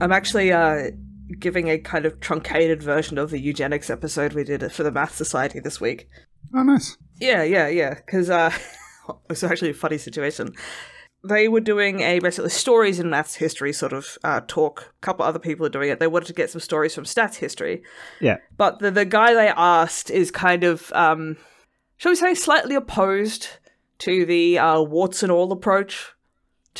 I'm 0.00 0.12
actually 0.12 0.50
uh, 0.50 0.90
giving 1.38 1.68
a 1.68 1.78
kind 1.78 2.06
of 2.06 2.20
truncated 2.20 2.82
version 2.82 3.18
of 3.18 3.30
the 3.30 3.38
eugenics 3.38 3.90
episode 3.90 4.32
we 4.32 4.44
did 4.44 4.72
for 4.72 4.82
the 4.82 4.90
Math 4.90 5.14
Society 5.14 5.60
this 5.60 5.80
week. 5.80 6.08
Oh, 6.54 6.62
nice. 6.62 6.96
Yeah, 7.20 7.42
yeah, 7.42 7.68
yeah. 7.68 7.94
Because 7.94 8.30
uh, 8.30 8.50
it's 9.30 9.44
actually 9.44 9.70
a 9.70 9.74
funny 9.74 9.98
situation. 9.98 10.54
They 11.22 11.48
were 11.48 11.60
doing 11.60 12.00
a 12.00 12.18
basically 12.18 12.48
stories 12.48 12.98
in 12.98 13.10
maths 13.10 13.34
history 13.34 13.74
sort 13.74 13.92
of 13.92 14.16
uh, 14.24 14.40
talk. 14.48 14.94
A 14.96 15.00
couple 15.04 15.26
other 15.26 15.38
people 15.38 15.66
are 15.66 15.70
doing 15.70 15.90
it. 15.90 16.00
They 16.00 16.06
wanted 16.06 16.28
to 16.28 16.32
get 16.32 16.50
some 16.50 16.62
stories 16.62 16.94
from 16.94 17.04
stats 17.04 17.34
history. 17.34 17.82
Yeah. 18.20 18.38
But 18.56 18.78
the, 18.78 18.90
the 18.90 19.04
guy 19.04 19.34
they 19.34 19.48
asked 19.48 20.10
is 20.10 20.30
kind 20.30 20.64
of, 20.64 20.90
um, 20.94 21.36
shall 21.98 22.12
we 22.12 22.16
say, 22.16 22.32
slightly 22.32 22.74
opposed 22.74 23.48
to 23.98 24.24
the 24.24 24.58
uh, 24.58 24.80
warts 24.80 25.22
and 25.22 25.30
all 25.30 25.52
approach 25.52 26.14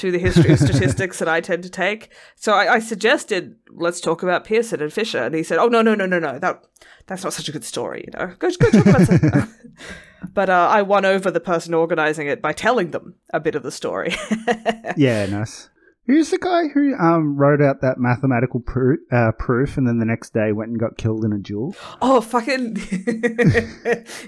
to 0.00 0.10
the 0.10 0.18
history 0.18 0.52
of 0.52 0.58
statistics 0.58 1.18
that 1.18 1.28
I 1.28 1.40
tend 1.40 1.62
to 1.62 1.70
take. 1.70 2.10
So 2.36 2.54
I, 2.54 2.74
I, 2.74 2.78
suggested 2.78 3.56
let's 3.70 4.00
talk 4.00 4.22
about 4.22 4.44
Pearson 4.44 4.80
and 4.80 4.92
Fisher, 4.92 5.18
and 5.18 5.34
he 5.34 5.42
said, 5.42 5.58
"Oh 5.58 5.68
no, 5.68 5.82
no, 5.82 5.94
no, 5.94 6.06
no, 6.06 6.18
no, 6.18 6.38
that 6.38 6.64
that's 7.06 7.22
not 7.22 7.34
such 7.34 7.48
a 7.48 7.52
good 7.52 7.64
story, 7.64 8.06
you 8.06 8.18
know. 8.18 8.34
Go, 8.38 8.50
go 8.58 8.70
talk 8.70 8.86
about." 8.86 9.02
Some- 9.02 9.54
but 10.32 10.48
uh, 10.48 10.68
I 10.70 10.82
won 10.82 11.04
over 11.04 11.30
the 11.30 11.40
person 11.40 11.74
organizing 11.74 12.28
it 12.28 12.40
by 12.40 12.52
telling 12.52 12.92
them 12.92 13.16
a 13.32 13.40
bit 13.40 13.54
of 13.54 13.62
the 13.62 13.70
story. 13.70 14.14
yeah, 14.96 15.26
nice. 15.26 15.68
Who's 16.06 16.30
the 16.30 16.38
guy 16.38 16.68
who 16.68 16.96
um, 16.96 17.36
wrote 17.36 17.60
out 17.60 17.82
that 17.82 17.98
mathematical 17.98 18.60
pro- 18.60 18.96
uh, 19.12 19.32
proof 19.32 19.76
and 19.76 19.86
then 19.86 19.98
the 19.98 20.04
next 20.04 20.32
day 20.32 20.50
went 20.50 20.70
and 20.70 20.80
got 20.80 20.96
killed 20.96 21.24
in 21.24 21.32
a 21.32 21.38
duel? 21.38 21.76
Oh, 22.02 22.20
fucking. 22.20 22.76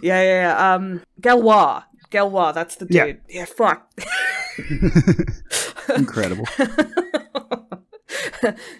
yeah, 0.03 0.23
yeah, 0.23 0.23
yeah. 0.23 0.75
Um, 0.75 1.03
Galois. 1.21 1.83
Galois, 2.13 2.55
that's 2.55 2.77
the 2.77 2.85
dude. 2.85 3.21
Yeah, 3.29 3.41
yeah 3.41 3.47
fuck. 3.47 3.91
Incredible. 5.97 6.47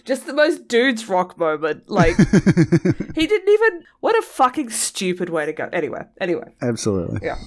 Just 0.05 0.27
the 0.27 0.33
most 0.33 0.67
dude's 0.67 1.09
rock 1.09 1.37
moment. 1.37 1.89
Like, 1.89 2.15
he 3.15 3.27
didn't 3.27 3.49
even. 3.49 3.83
What 3.99 4.17
a 4.17 4.21
fucking 4.21 4.69
stupid 4.69 5.29
way 5.29 5.45
to 5.45 5.53
go. 5.53 5.69
Anyway, 5.73 6.05
anyway. 6.21 6.53
Absolutely. 6.61 7.21
Yeah. 7.23 7.37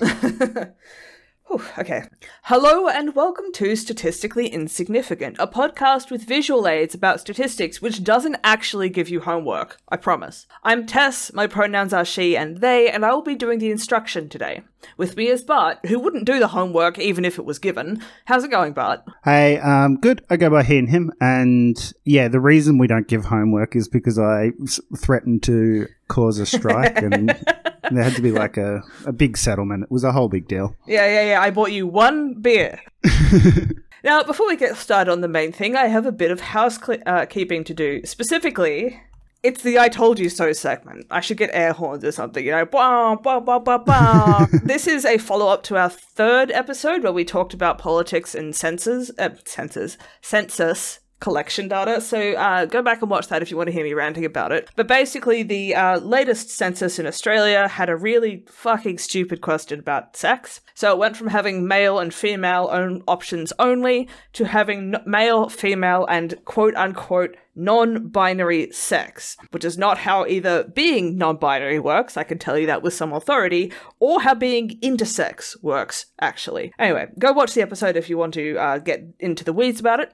Whew, 1.48 1.62
okay. 1.78 2.02
Hello 2.42 2.88
and 2.88 3.14
welcome 3.14 3.52
to 3.52 3.76
Statistically 3.76 4.48
Insignificant, 4.48 5.36
a 5.38 5.46
podcast 5.46 6.10
with 6.10 6.24
visual 6.24 6.66
aids 6.66 6.92
about 6.92 7.20
statistics 7.20 7.80
which 7.80 8.02
doesn't 8.02 8.38
actually 8.42 8.88
give 8.88 9.08
you 9.08 9.20
homework. 9.20 9.76
I 9.88 9.96
promise. 9.96 10.48
I'm 10.64 10.86
Tess, 10.86 11.32
my 11.32 11.46
pronouns 11.46 11.92
are 11.92 12.04
she 12.04 12.36
and 12.36 12.56
they, 12.56 12.90
and 12.90 13.04
I 13.04 13.12
will 13.12 13.22
be 13.22 13.36
doing 13.36 13.60
the 13.60 13.70
instruction 13.70 14.28
today. 14.28 14.62
With 14.96 15.16
me 15.16 15.28
is 15.28 15.44
Bart, 15.44 15.78
who 15.86 16.00
wouldn't 16.00 16.24
do 16.24 16.40
the 16.40 16.48
homework 16.48 16.98
even 16.98 17.24
if 17.24 17.38
it 17.38 17.44
was 17.44 17.60
given. 17.60 18.02
How's 18.24 18.42
it 18.42 18.50
going, 18.50 18.72
Bart? 18.72 19.04
Hey, 19.22 19.60
um, 19.60 19.98
good. 19.98 20.24
I 20.28 20.36
go 20.36 20.50
by 20.50 20.64
he 20.64 20.78
and 20.78 20.90
him, 20.90 21.12
and 21.20 21.76
yeah, 22.04 22.26
the 22.26 22.40
reason 22.40 22.76
we 22.76 22.88
don't 22.88 23.06
give 23.06 23.24
homework 23.24 23.76
is 23.76 23.88
because 23.88 24.18
I 24.18 24.50
threatened 24.96 25.44
to 25.44 25.86
cause 26.08 26.40
a 26.40 26.46
strike 26.46 27.00
and 27.00 27.38
there 27.90 28.04
had 28.04 28.14
to 28.14 28.22
be 28.22 28.30
like 28.30 28.56
a, 28.56 28.82
a 29.04 29.12
big 29.12 29.36
settlement. 29.36 29.84
It 29.84 29.90
was 29.90 30.04
a 30.04 30.12
whole 30.12 30.28
big 30.28 30.48
deal. 30.48 30.74
Yeah, 30.86 31.06
yeah, 31.06 31.28
yeah. 31.30 31.40
I 31.40 31.50
bought 31.50 31.72
you 31.72 31.86
one 31.86 32.34
beer. 32.34 32.80
now, 34.04 34.22
before 34.22 34.46
we 34.46 34.56
get 34.56 34.76
started 34.76 35.10
on 35.10 35.20
the 35.20 35.28
main 35.28 35.52
thing, 35.52 35.76
I 35.76 35.86
have 35.86 36.06
a 36.06 36.12
bit 36.12 36.30
of 36.30 36.40
housekeeping 36.40 37.60
uh, 37.60 37.64
to 37.64 37.74
do. 37.74 38.00
Specifically, 38.04 39.00
it's 39.42 39.62
the 39.62 39.78
I 39.78 39.88
told 39.88 40.18
you 40.18 40.28
so 40.28 40.52
segment. 40.52 41.06
I 41.10 41.20
should 41.20 41.36
get 41.36 41.50
air 41.52 41.72
horns 41.72 42.04
or 42.04 42.12
something, 42.12 42.44
you 42.44 42.50
know. 42.50 42.64
Bah, 42.64 43.16
bah, 43.16 43.40
bah, 43.40 43.60
bah, 43.60 43.78
bah. 43.78 44.46
this 44.64 44.86
is 44.86 45.04
a 45.04 45.18
follow 45.18 45.48
up 45.48 45.62
to 45.64 45.76
our 45.76 45.90
third 45.90 46.50
episode 46.50 47.02
where 47.02 47.12
we 47.12 47.24
talked 47.24 47.54
about 47.54 47.78
politics 47.78 48.34
and 48.34 48.56
census, 48.56 49.10
uh, 49.18 49.30
census, 49.44 49.96
census 50.20 51.00
collection 51.20 51.68
data. 51.68 52.00
So 52.00 52.32
uh, 52.32 52.66
go 52.66 52.82
back 52.82 53.02
and 53.02 53.10
watch 53.10 53.28
that 53.28 53.42
if 53.42 53.50
you 53.50 53.56
want 53.56 53.68
to 53.68 53.72
hear 53.72 53.84
me 53.84 53.94
ranting 53.94 54.24
about 54.24 54.52
it. 54.52 54.70
But 54.76 54.86
basically, 54.86 55.42
the 55.42 55.74
uh, 55.74 55.98
latest 56.00 56.50
census 56.50 56.98
in 56.98 57.06
Australia 57.06 57.68
had 57.68 57.88
a 57.88 57.96
really 57.96 58.44
fucking 58.48 58.98
stupid 58.98 59.40
question 59.40 59.78
about 59.78 60.16
sex. 60.16 60.60
So 60.74 60.92
it 60.92 60.98
went 60.98 61.16
from 61.16 61.28
having 61.28 61.66
male 61.66 61.98
and 61.98 62.12
female 62.12 62.68
own 62.70 63.02
options 63.08 63.52
only 63.58 64.08
to 64.34 64.44
having 64.44 64.94
n- 64.94 65.02
male, 65.06 65.48
female, 65.48 66.06
and 66.06 66.34
quote 66.44 66.74
unquote 66.76 67.36
non 67.56 68.08
binary 68.08 68.70
sex, 68.70 69.36
which 69.50 69.64
is 69.64 69.78
not 69.78 69.98
how 69.98 70.26
either 70.26 70.64
being 70.64 71.16
non 71.16 71.38
binary 71.38 71.78
works, 71.78 72.16
I 72.16 72.24
can 72.24 72.38
tell 72.38 72.58
you 72.58 72.66
that 72.66 72.82
with 72.82 72.92
some 72.92 73.12
authority, 73.12 73.72
or 73.98 74.20
how 74.20 74.34
being 74.34 74.78
intersex 74.82 75.60
works, 75.62 76.06
actually. 76.20 76.72
Anyway, 76.78 77.06
go 77.18 77.32
watch 77.32 77.54
the 77.54 77.62
episode 77.62 77.96
if 77.96 78.10
you 78.10 78.18
want 78.18 78.34
to 78.34 78.56
uh, 78.58 78.78
get 78.78 79.02
into 79.18 79.42
the 79.42 79.54
weeds 79.54 79.80
about 79.80 80.00
it. 80.00 80.12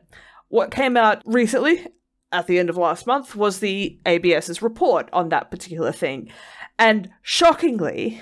What 0.53 0.71
came 0.71 0.99
out 0.99 1.23
recently, 1.25 1.87
at 2.31 2.47
the 2.47 2.59
end 2.59 2.69
of 2.69 2.77
last 2.77 3.07
month, 3.07 3.35
was 3.35 3.61
the 3.61 3.99
ABS's 4.05 4.61
report 4.61 5.09
on 5.11 5.31
that 5.31 5.51
particular 5.51 5.93
thing. 5.93 6.29
And 6.79 7.09
shockingly, 7.23 8.21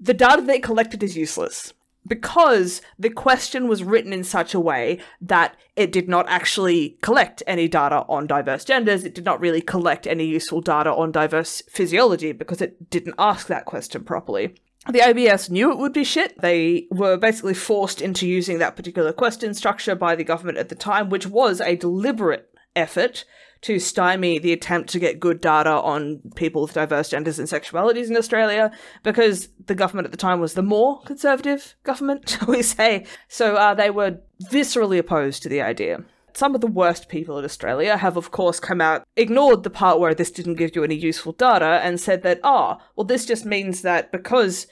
the 0.00 0.12
data 0.12 0.42
they 0.42 0.58
collected 0.58 1.04
is 1.04 1.16
useless 1.16 1.72
because 2.04 2.82
the 2.98 3.10
question 3.10 3.68
was 3.68 3.84
written 3.84 4.12
in 4.12 4.24
such 4.24 4.54
a 4.54 4.60
way 4.60 4.98
that 5.20 5.56
it 5.76 5.92
did 5.92 6.08
not 6.08 6.28
actually 6.28 6.98
collect 7.00 7.44
any 7.46 7.68
data 7.68 8.04
on 8.08 8.26
diverse 8.26 8.64
genders. 8.64 9.04
It 9.04 9.14
did 9.14 9.24
not 9.24 9.40
really 9.40 9.60
collect 9.60 10.08
any 10.08 10.24
useful 10.24 10.60
data 10.60 10.92
on 10.92 11.12
diverse 11.12 11.62
physiology 11.70 12.32
because 12.32 12.60
it 12.60 12.90
didn't 12.90 13.14
ask 13.20 13.46
that 13.46 13.66
question 13.66 14.02
properly. 14.02 14.56
The 14.90 15.00
ABS 15.00 15.50
knew 15.50 15.72
it 15.72 15.78
would 15.78 15.92
be 15.92 16.04
shit. 16.04 16.40
They 16.40 16.86
were 16.90 17.16
basically 17.16 17.54
forced 17.54 18.00
into 18.00 18.26
using 18.26 18.58
that 18.58 18.76
particular 18.76 19.12
question 19.12 19.52
structure 19.52 19.96
by 19.96 20.14
the 20.14 20.24
government 20.24 20.58
at 20.58 20.68
the 20.68 20.76
time, 20.76 21.08
which 21.08 21.26
was 21.26 21.60
a 21.60 21.76
deliberate 21.76 22.48
effort 22.76 23.24
to 23.62 23.80
stymie 23.80 24.38
the 24.38 24.52
attempt 24.52 24.90
to 24.90 24.98
get 24.98 25.18
good 25.18 25.40
data 25.40 25.70
on 25.70 26.20
people 26.36 26.62
with 26.62 26.74
diverse 26.74 27.08
genders 27.08 27.38
and 27.38 27.48
sexualities 27.48 28.08
in 28.08 28.16
Australia, 28.16 28.70
because 29.02 29.48
the 29.66 29.74
government 29.74 30.06
at 30.06 30.12
the 30.12 30.16
time 30.16 30.40
was 30.40 30.54
the 30.54 30.62
more 30.62 31.00
conservative 31.02 31.74
government, 31.82 32.28
shall 32.38 32.48
we 32.48 32.62
say. 32.62 33.04
So 33.28 33.56
uh, 33.56 33.74
they 33.74 33.90
were 33.90 34.18
viscerally 34.44 34.98
opposed 34.98 35.42
to 35.42 35.48
the 35.48 35.62
idea. 35.62 36.04
Some 36.32 36.54
of 36.54 36.60
the 36.60 36.66
worst 36.66 37.08
people 37.08 37.38
in 37.38 37.46
Australia 37.46 37.96
have, 37.96 38.18
of 38.18 38.30
course, 38.30 38.60
come 38.60 38.82
out, 38.82 39.04
ignored 39.16 39.62
the 39.62 39.70
part 39.70 39.98
where 39.98 40.14
this 40.14 40.30
didn't 40.30 40.56
give 40.56 40.76
you 40.76 40.84
any 40.84 40.94
useful 40.94 41.32
data, 41.32 41.80
and 41.82 41.98
said 41.98 42.22
that, 42.22 42.40
ah, 42.44 42.76
oh, 42.78 42.84
well, 42.94 43.06
this 43.06 43.24
just 43.24 43.46
means 43.46 43.80
that 43.82 44.12
because 44.12 44.66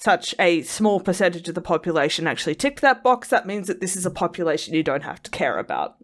such 0.00 0.34
a 0.38 0.62
small 0.62 0.98
percentage 0.98 1.46
of 1.48 1.54
the 1.54 1.60
population 1.60 2.26
actually 2.26 2.54
ticked 2.54 2.80
that 2.80 3.02
box, 3.02 3.28
that 3.28 3.46
means 3.46 3.66
that 3.66 3.80
this 3.80 3.96
is 3.96 4.06
a 4.06 4.10
population 4.10 4.72
you 4.72 4.82
don't 4.82 5.02
have 5.02 5.22
to 5.22 5.30
care 5.30 5.58
about. 5.58 5.96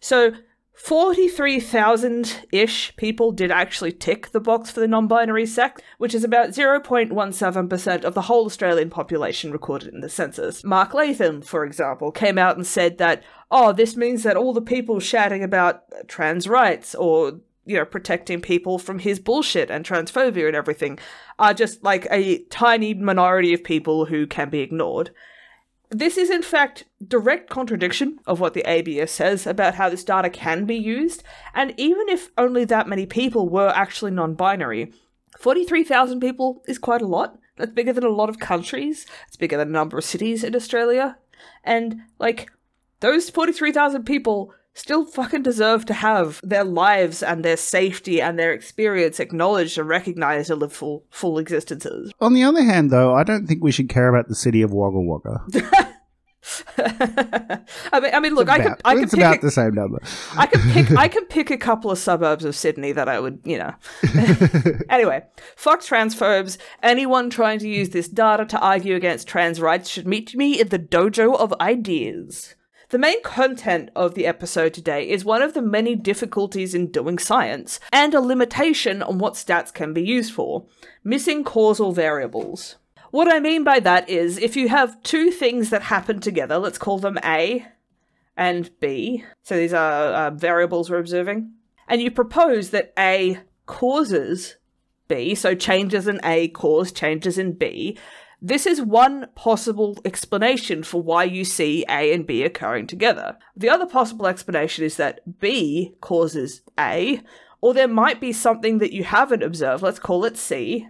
So 0.00 0.32
43,000 0.74 2.46
ish 2.52 2.94
people 2.96 3.32
did 3.32 3.50
actually 3.50 3.90
tick 3.90 4.30
the 4.30 4.40
box 4.40 4.70
for 4.70 4.80
the 4.80 4.86
non 4.86 5.08
binary 5.08 5.46
sex, 5.46 5.80
which 5.96 6.14
is 6.14 6.24
about 6.24 6.50
0.17% 6.50 8.04
of 8.04 8.14
the 8.14 8.22
whole 8.22 8.44
Australian 8.44 8.90
population 8.90 9.50
recorded 9.50 9.92
in 9.94 10.02
the 10.02 10.10
census. 10.10 10.62
Mark 10.62 10.92
Latham, 10.92 11.40
for 11.40 11.64
example, 11.64 12.12
came 12.12 12.36
out 12.36 12.56
and 12.56 12.66
said 12.66 12.98
that, 12.98 13.24
oh, 13.50 13.72
this 13.72 13.96
means 13.96 14.24
that 14.24 14.36
all 14.36 14.52
the 14.52 14.60
people 14.60 15.00
shouting 15.00 15.42
about 15.42 15.84
trans 16.06 16.46
rights 16.46 16.94
or 16.94 17.40
you 17.68 17.76
know, 17.76 17.84
protecting 17.84 18.40
people 18.40 18.78
from 18.78 18.98
his 18.98 19.20
bullshit 19.20 19.70
and 19.70 19.84
transphobia 19.84 20.46
and 20.46 20.56
everything 20.56 20.98
are 21.38 21.52
just 21.52 21.84
like 21.84 22.06
a 22.10 22.38
tiny 22.44 22.94
minority 22.94 23.52
of 23.52 23.62
people 23.62 24.06
who 24.06 24.26
can 24.26 24.48
be 24.48 24.60
ignored. 24.60 25.10
This 25.90 26.16
is, 26.16 26.30
in 26.30 26.42
fact, 26.42 26.84
direct 27.06 27.50
contradiction 27.50 28.20
of 28.26 28.40
what 28.40 28.54
the 28.54 28.68
ABS 28.68 29.10
says 29.10 29.46
about 29.46 29.74
how 29.74 29.88
this 29.88 30.04
data 30.04 30.30
can 30.30 30.64
be 30.64 30.76
used, 30.76 31.22
and 31.54 31.72
even 31.76 32.08
if 32.08 32.30
only 32.36 32.64
that 32.64 32.88
many 32.88 33.06
people 33.06 33.48
were 33.48 33.72
actually 33.74 34.10
non 34.10 34.34
binary, 34.34 34.92
43,000 35.38 36.20
people 36.20 36.62
is 36.66 36.78
quite 36.78 37.02
a 37.02 37.06
lot. 37.06 37.38
That's 37.56 37.72
bigger 37.72 37.92
than 37.92 38.04
a 38.04 38.10
lot 38.10 38.28
of 38.28 38.38
countries. 38.38 39.06
It's 39.26 39.36
bigger 39.36 39.56
than 39.56 39.68
a 39.68 39.72
number 39.72 39.98
of 39.98 40.04
cities 40.04 40.44
in 40.44 40.54
Australia. 40.54 41.18
And, 41.64 42.02
like, 42.18 42.50
those 43.00 43.30
43,000 43.30 44.04
people 44.04 44.52
still 44.78 45.04
fucking 45.04 45.42
deserve 45.42 45.84
to 45.86 45.94
have 45.94 46.40
their 46.42 46.64
lives 46.64 47.22
and 47.22 47.44
their 47.44 47.56
safety 47.56 48.20
and 48.20 48.38
their 48.38 48.52
experience 48.52 49.20
acknowledged 49.20 49.78
and 49.78 49.88
recognized 49.88 50.50
and 50.50 50.60
live 50.60 50.72
full, 50.72 51.04
full 51.10 51.38
existences. 51.38 52.12
On 52.20 52.34
the 52.34 52.44
other 52.44 52.62
hand, 52.62 52.90
though, 52.90 53.14
I 53.14 53.24
don't 53.24 53.46
think 53.46 53.62
we 53.62 53.72
should 53.72 53.88
care 53.88 54.08
about 54.08 54.28
the 54.28 54.34
city 54.34 54.62
of 54.62 54.72
Wagga 54.72 55.00
Wagga. 55.00 55.94
I 56.78 58.00
mean, 58.00 58.14
I 58.14 58.20
mean, 58.20 58.34
look, 58.34 58.44
about, 58.44 58.60
I 58.60 58.62
could, 58.62 58.80
I 58.84 58.94
could 58.94 59.02
it's 59.04 59.14
pick 59.14 59.20
about 59.20 59.38
a, 59.38 59.40
the 59.40 59.50
same 59.50 59.74
number. 59.74 60.00
I 60.36 60.46
could 60.46 60.60
pick, 60.72 60.90
I 60.92 61.08
can 61.08 61.24
pick 61.26 61.50
a 61.50 61.58
couple 61.58 61.90
of 61.90 61.98
suburbs 61.98 62.44
of 62.44 62.54
Sydney 62.54 62.92
that 62.92 63.08
I 63.08 63.20
would, 63.20 63.40
you 63.44 63.58
know. 63.58 63.74
anyway, 64.88 65.24
fuck 65.56 65.80
transphobes. 65.80 66.56
Anyone 66.82 67.30
trying 67.30 67.58
to 67.58 67.68
use 67.68 67.90
this 67.90 68.08
data 68.08 68.46
to 68.46 68.58
argue 68.60 68.94
against 68.94 69.28
trans 69.28 69.60
rights 69.60 69.90
should 69.90 70.06
meet 70.06 70.34
me 70.34 70.60
in 70.60 70.68
the 70.68 70.78
dojo 70.78 71.38
of 71.38 71.52
ideas. 71.60 72.54
The 72.90 72.98
main 72.98 73.22
content 73.22 73.90
of 73.94 74.14
the 74.14 74.26
episode 74.26 74.72
today 74.72 75.06
is 75.06 75.22
one 75.22 75.42
of 75.42 75.52
the 75.52 75.60
many 75.60 75.94
difficulties 75.94 76.74
in 76.74 76.90
doing 76.90 77.18
science, 77.18 77.78
and 77.92 78.14
a 78.14 78.20
limitation 78.20 79.02
on 79.02 79.18
what 79.18 79.34
stats 79.34 79.74
can 79.74 79.92
be 79.92 80.02
used 80.02 80.32
for 80.32 80.64
missing 81.04 81.44
causal 81.44 81.92
variables. 81.92 82.76
What 83.10 83.30
I 83.30 83.40
mean 83.40 83.62
by 83.62 83.80
that 83.80 84.08
is 84.08 84.38
if 84.38 84.56
you 84.56 84.70
have 84.70 85.02
two 85.02 85.30
things 85.30 85.68
that 85.68 85.82
happen 85.82 86.20
together, 86.20 86.56
let's 86.56 86.78
call 86.78 86.98
them 86.98 87.18
A 87.22 87.66
and 88.38 88.70
B. 88.80 89.22
So 89.42 89.54
these 89.54 89.74
are 89.74 90.04
uh, 90.04 90.30
variables 90.30 90.88
we're 90.88 90.98
observing. 90.98 91.52
And 91.88 92.00
you 92.00 92.10
propose 92.10 92.70
that 92.70 92.94
A 92.98 93.40
causes 93.66 94.56
B, 95.08 95.34
so 95.34 95.54
changes 95.54 96.08
in 96.08 96.20
A 96.24 96.48
cause 96.48 96.90
changes 96.90 97.36
in 97.36 97.52
B. 97.52 97.98
This 98.40 98.66
is 98.66 98.80
one 98.80 99.26
possible 99.34 99.98
explanation 100.04 100.84
for 100.84 101.02
why 101.02 101.24
you 101.24 101.44
see 101.44 101.84
A 101.88 102.12
and 102.12 102.24
B 102.24 102.44
occurring 102.44 102.86
together. 102.86 103.36
The 103.56 103.68
other 103.68 103.86
possible 103.86 104.26
explanation 104.28 104.84
is 104.84 104.96
that 104.96 105.40
B 105.40 105.96
causes 106.00 106.62
A, 106.78 107.20
or 107.60 107.74
there 107.74 107.88
might 107.88 108.20
be 108.20 108.32
something 108.32 108.78
that 108.78 108.92
you 108.92 109.02
haven't 109.02 109.42
observed, 109.42 109.82
let's 109.82 109.98
call 109.98 110.24
it 110.24 110.36
C, 110.36 110.86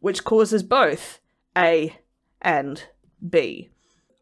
which 0.00 0.24
causes 0.24 0.62
both 0.62 1.20
A 1.56 1.96
and 2.42 2.84
B. 3.26 3.70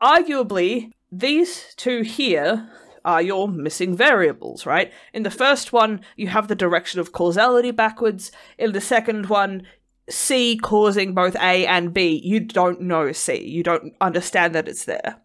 Arguably, 0.01 0.93
these 1.11 1.75
two 1.77 2.03
here 2.03 2.71
are 3.05 3.23
your 3.23 3.49
missing 3.49 3.97
variables, 3.97 4.67
right? 4.67 4.93
In 5.13 5.23
the 5.23 5.31
first 5.31 5.73
one, 5.73 6.03
you 6.15 6.29
have 6.29 6.47
the 6.47 6.55
direction 6.55 7.01
of 7.01 7.11
causality 7.11 7.71
backwards. 7.71 8.31
In 8.59 8.73
the 8.73 8.81
second 8.81 9.27
one, 9.27 9.67
C 10.09 10.57
causing 10.57 11.15
both 11.15 11.37
A 11.37 11.67
and 11.67 11.93
B, 11.93 12.21
you 12.25 12.41
don't 12.41 12.81
know 12.81 13.13
C. 13.13 13.43
You 13.47 13.63
don't 13.63 13.95
understand 14.01 14.55
that 14.55 14.69
it's 14.69 14.85
there. 14.85 15.17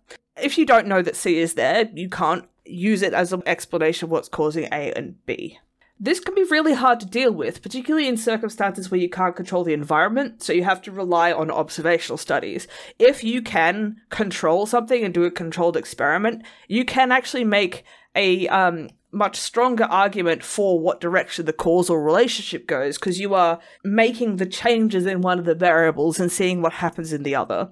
If 0.41 0.57
you 0.57 0.65
don't 0.65 0.87
know 0.87 1.01
that 1.01 1.15
C 1.15 1.39
is 1.39 1.53
there, 1.53 1.89
you 1.93 2.09
can't 2.09 2.45
use 2.65 3.01
it 3.01 3.13
as 3.13 3.33
an 3.33 3.43
explanation 3.45 4.05
of 4.05 4.11
what's 4.11 4.29
causing 4.29 4.65
A 4.65 4.91
and 4.93 5.23
B. 5.25 5.59
This 5.99 6.19
can 6.19 6.35
be 6.35 6.43
really 6.43 6.73
hard 6.73 6.99
to 6.99 7.05
deal 7.05 7.31
with, 7.31 7.61
particularly 7.61 8.07
in 8.07 8.17
circumstances 8.17 8.89
where 8.89 8.99
you 8.99 9.09
can't 9.09 9.35
control 9.35 9.63
the 9.63 9.73
environment, 9.73 10.41
so 10.43 10.51
you 10.51 10.63
have 10.63 10.81
to 10.81 10.91
rely 10.91 11.31
on 11.31 11.51
observational 11.51 12.17
studies. 12.17 12.67
If 12.99 13.23
you 13.23 13.41
can 13.41 13.97
control 14.09 14.65
something 14.65 15.03
and 15.03 15.13
do 15.13 15.23
a 15.23 15.31
controlled 15.31 15.77
experiment, 15.77 16.43
you 16.67 16.83
can 16.83 17.11
actually 17.11 17.45
make 17.45 17.85
a 18.15 18.47
um, 18.47 18.89
much 19.11 19.37
stronger 19.37 19.85
argument 19.85 20.43
for 20.43 20.79
what 20.79 20.99
direction 20.99 21.45
the 21.45 21.53
causal 21.53 21.97
relationship 21.97 22.67
goes, 22.67 22.97
because 22.97 23.19
you 23.19 23.33
are 23.33 23.59
making 23.83 24.37
the 24.37 24.45
changes 24.45 25.05
in 25.05 25.21
one 25.21 25.39
of 25.39 25.45
the 25.45 25.55
variables 25.55 26.19
and 26.19 26.31
seeing 26.31 26.61
what 26.61 26.73
happens 26.73 27.13
in 27.13 27.23
the 27.23 27.35
other. 27.35 27.69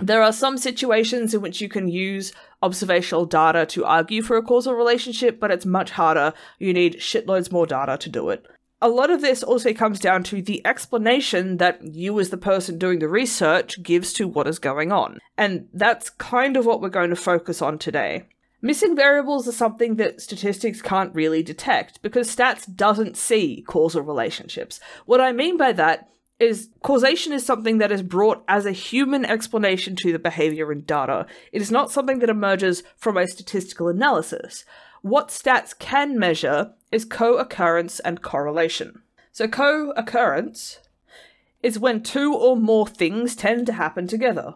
There 0.00 0.22
are 0.22 0.32
some 0.32 0.58
situations 0.58 1.34
in 1.34 1.40
which 1.40 1.60
you 1.60 1.68
can 1.68 1.88
use 1.88 2.32
observational 2.62 3.26
data 3.26 3.66
to 3.66 3.84
argue 3.84 4.22
for 4.22 4.36
a 4.36 4.42
causal 4.42 4.74
relationship, 4.74 5.40
but 5.40 5.50
it's 5.50 5.66
much 5.66 5.90
harder. 5.92 6.32
You 6.58 6.72
need 6.72 6.98
shitloads 6.98 7.50
more 7.50 7.66
data 7.66 7.96
to 7.98 8.08
do 8.08 8.30
it. 8.30 8.46
A 8.80 8.88
lot 8.88 9.10
of 9.10 9.22
this 9.22 9.42
also 9.42 9.72
comes 9.72 9.98
down 9.98 10.22
to 10.24 10.40
the 10.40 10.64
explanation 10.64 11.56
that 11.56 11.82
you, 11.82 12.20
as 12.20 12.30
the 12.30 12.36
person 12.36 12.78
doing 12.78 13.00
the 13.00 13.08
research, 13.08 13.82
gives 13.82 14.12
to 14.14 14.28
what 14.28 14.46
is 14.46 14.60
going 14.60 14.92
on. 14.92 15.18
And 15.36 15.68
that's 15.72 16.10
kind 16.10 16.56
of 16.56 16.64
what 16.64 16.80
we're 16.80 16.88
going 16.88 17.10
to 17.10 17.16
focus 17.16 17.60
on 17.60 17.78
today. 17.78 18.28
Missing 18.60 18.96
variables 18.96 19.46
are 19.46 19.52
something 19.52 19.96
that 19.96 20.20
statistics 20.20 20.82
can't 20.82 21.14
really 21.14 21.44
detect 21.44 22.02
because 22.02 22.34
stats 22.34 22.72
doesn't 22.74 23.16
see 23.16 23.62
causal 23.66 24.02
relationships. 24.02 24.80
What 25.06 25.20
I 25.20 25.30
mean 25.30 25.56
by 25.56 25.72
that 25.72 26.08
is 26.40 26.68
causation 26.82 27.32
is 27.32 27.46
something 27.46 27.78
that 27.78 27.92
is 27.92 28.02
brought 28.02 28.44
as 28.48 28.66
a 28.66 28.72
human 28.72 29.24
explanation 29.24 29.94
to 29.96 30.12
the 30.12 30.18
behavior 30.18 30.72
in 30.72 30.82
data. 30.82 31.26
It 31.52 31.62
is 31.62 31.70
not 31.70 31.92
something 31.92 32.18
that 32.18 32.30
emerges 32.30 32.82
from 32.96 33.16
a 33.16 33.28
statistical 33.28 33.88
analysis. 33.88 34.64
What 35.02 35.28
stats 35.28 35.76
can 35.78 36.18
measure 36.18 36.74
is 36.90 37.04
co 37.04 37.36
occurrence 37.36 38.00
and 38.00 38.22
correlation. 38.22 39.02
So, 39.30 39.46
co 39.46 39.92
occurrence 39.92 40.80
is 41.62 41.78
when 41.78 42.02
two 42.02 42.34
or 42.34 42.56
more 42.56 42.86
things 42.86 43.36
tend 43.36 43.66
to 43.66 43.72
happen 43.72 44.06
together. 44.06 44.54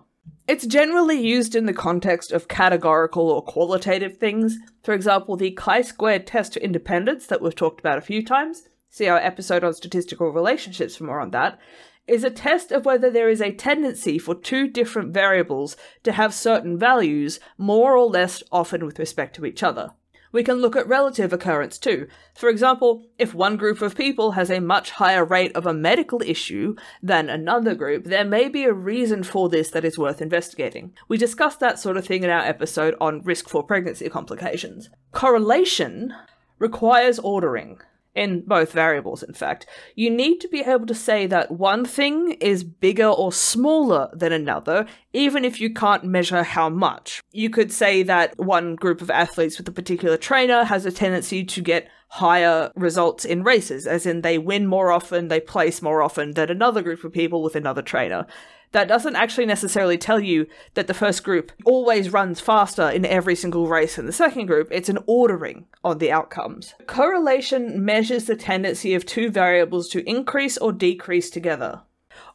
It's 0.48 0.66
generally 0.66 1.20
used 1.20 1.54
in 1.54 1.66
the 1.66 1.72
context 1.72 2.32
of 2.32 2.48
categorical 2.48 3.30
or 3.30 3.42
qualitative 3.42 4.16
things. 4.16 4.58
For 4.82 4.92
example, 4.92 5.36
the 5.36 5.52
chi 5.52 5.82
squared 5.82 6.26
test 6.26 6.54
for 6.54 6.60
independence 6.60 7.26
that 7.26 7.40
we've 7.40 7.54
talked 7.54 7.80
about 7.80 7.98
a 7.98 8.02
few 8.02 8.24
times 8.24 8.68
see 8.92 9.08
our 9.08 9.18
episode 9.18 9.64
on 9.64 9.72
statistical 9.72 10.28
relationships 10.28 10.96
for 10.96 11.04
more 11.04 11.18
on 11.18 11.30
that, 11.30 11.58
is 12.06 12.22
a 12.22 12.30
test 12.30 12.70
of 12.70 12.84
whether 12.84 13.10
there 13.10 13.28
is 13.28 13.40
a 13.40 13.50
tendency 13.50 14.18
for 14.18 14.34
two 14.34 14.68
different 14.68 15.14
variables 15.14 15.76
to 16.02 16.12
have 16.12 16.34
certain 16.34 16.78
values 16.78 17.40
more 17.56 17.96
or 17.96 18.06
less 18.06 18.42
often 18.52 18.84
with 18.84 18.98
respect 18.98 19.34
to 19.34 19.46
each 19.46 19.62
other. 19.62 19.92
We 20.32 20.42
can 20.42 20.56
look 20.56 20.74
at 20.74 20.88
relative 20.88 21.32
occurrence 21.32 21.78
too. 21.78 22.08
For 22.34 22.48
example, 22.48 23.04
if 23.18 23.34
one 23.34 23.56
group 23.56 23.82
of 23.82 23.94
people 23.94 24.32
has 24.32 24.50
a 24.50 24.60
much 24.60 24.92
higher 24.92 25.24
rate 25.24 25.54
of 25.54 25.66
a 25.66 25.74
medical 25.74 26.22
issue 26.22 26.74
than 27.02 27.28
another 27.28 27.74
group, 27.74 28.04
there 28.04 28.24
may 28.24 28.48
be 28.48 28.64
a 28.64 28.72
reason 28.72 29.22
for 29.22 29.48
this 29.48 29.70
that 29.70 29.84
is 29.84 29.98
worth 29.98 30.22
investigating. 30.22 30.94
We 31.06 31.18
discussed 31.18 31.60
that 31.60 31.78
sort 31.78 31.98
of 31.98 32.06
thing 32.06 32.24
in 32.24 32.30
our 32.30 32.42
episode 32.42 32.94
on 33.00 33.22
risk 33.22 33.48
for 33.48 33.62
pregnancy 33.62 34.08
complications. 34.08 34.88
Correlation 35.12 36.14
requires 36.58 37.18
ordering 37.18 37.80
in 38.14 38.42
both 38.42 38.72
variables, 38.72 39.22
in 39.22 39.32
fact, 39.32 39.66
you 39.94 40.10
need 40.10 40.38
to 40.40 40.48
be 40.48 40.60
able 40.60 40.86
to 40.86 40.94
say 40.94 41.26
that 41.26 41.50
one 41.50 41.84
thing 41.84 42.32
is 42.32 42.62
bigger 42.62 43.06
or 43.06 43.32
smaller 43.32 44.10
than 44.12 44.32
another, 44.32 44.86
even 45.12 45.44
if 45.44 45.60
you 45.60 45.72
can't 45.72 46.04
measure 46.04 46.42
how 46.42 46.68
much. 46.68 47.22
You 47.32 47.48
could 47.48 47.72
say 47.72 48.02
that 48.02 48.38
one 48.38 48.74
group 48.74 49.00
of 49.00 49.10
athletes 49.10 49.56
with 49.56 49.68
a 49.68 49.72
particular 49.72 50.16
trainer 50.16 50.64
has 50.64 50.84
a 50.84 50.92
tendency 50.92 51.44
to 51.44 51.60
get 51.62 51.88
higher 52.08 52.70
results 52.74 53.24
in 53.24 53.42
races, 53.42 53.86
as 53.86 54.04
in 54.04 54.20
they 54.20 54.36
win 54.36 54.66
more 54.66 54.92
often, 54.92 55.28
they 55.28 55.40
place 55.40 55.80
more 55.80 56.02
often 56.02 56.32
than 56.32 56.50
another 56.50 56.82
group 56.82 57.04
of 57.04 57.12
people 57.12 57.42
with 57.42 57.56
another 57.56 57.80
trainer 57.80 58.26
that 58.72 58.88
doesn't 58.88 59.16
actually 59.16 59.46
necessarily 59.46 59.96
tell 59.96 60.20
you 60.20 60.46
that 60.74 60.86
the 60.86 60.94
first 60.94 61.22
group 61.22 61.52
always 61.64 62.12
runs 62.12 62.40
faster 62.40 62.88
in 62.88 63.04
every 63.06 63.36
single 63.36 63.68
race 63.68 63.96
than 63.96 64.06
the 64.06 64.12
second 64.12 64.46
group. 64.46 64.68
It's 64.70 64.88
an 64.88 64.98
ordering 65.06 65.66
on 65.84 65.98
the 65.98 66.10
outcomes. 66.10 66.74
Correlation 66.86 67.84
measures 67.84 68.24
the 68.24 68.36
tendency 68.36 68.94
of 68.94 69.06
two 69.06 69.30
variables 69.30 69.88
to 69.90 70.08
increase 70.08 70.58
or 70.58 70.72
decrease 70.72 71.30
together 71.30 71.82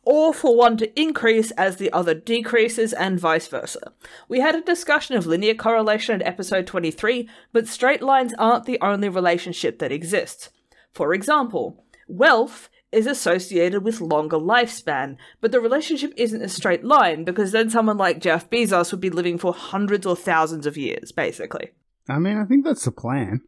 or 0.04 0.34
for 0.34 0.56
one 0.56 0.78
to 0.78 1.00
increase 1.00 1.52
as 1.52 1.76
the 1.76 1.92
other 1.92 2.14
decreases, 2.14 2.94
and 2.94 3.20
vice 3.20 3.48
versa. 3.48 3.92
We 4.30 4.40
had 4.40 4.56
a 4.56 4.62
discussion 4.62 5.18
of 5.18 5.26
linear 5.26 5.54
correlation 5.54 6.16
in 6.16 6.24
episode 6.26 6.66
23, 6.66 7.28
but 7.52 7.68
straight 7.68 8.02
lines 8.02 8.34
aren't 8.40 8.64
the 8.64 8.80
only 8.82 9.10
relationship 9.10 9.80
that 9.80 9.92
exists. 9.92 10.50
For 10.94 11.14
example, 11.14 11.84
wealth 12.08 12.70
is 12.92 13.06
associated 13.06 13.84
with 13.84 14.00
longer 14.02 14.38
lifespan, 14.38 15.18
but 15.42 15.52
the 15.52 15.60
relationship 15.60 16.14
isn't 16.16 16.42
a 16.42 16.50
straight 16.50 16.84
line 16.84 17.24
because 17.24 17.52
then 17.52 17.70
someone 17.70 17.98
like 17.98 18.22
Jeff 18.22 18.50
Bezos 18.50 18.92
would 18.92 19.02
be 19.02 19.10
living 19.10 19.38
for 19.38 19.54
hundreds 19.54 20.06
or 20.06 20.16
thousands 20.16 20.66
of 20.66 20.78
years, 20.78 21.12
basically. 21.12 21.72
I 22.08 22.20
mean, 22.20 22.38
I 22.38 22.46
think 22.46 22.64
that's 22.64 22.86
the 22.86 22.92
plan. 22.92 23.42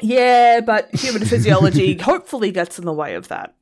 Yeah, 0.00 0.60
but 0.60 0.94
human 0.94 1.24
physiology 1.26 1.96
hopefully 1.98 2.50
gets 2.50 2.78
in 2.78 2.84
the 2.84 2.92
way 2.92 3.14
of 3.14 3.28
that. 3.28 3.54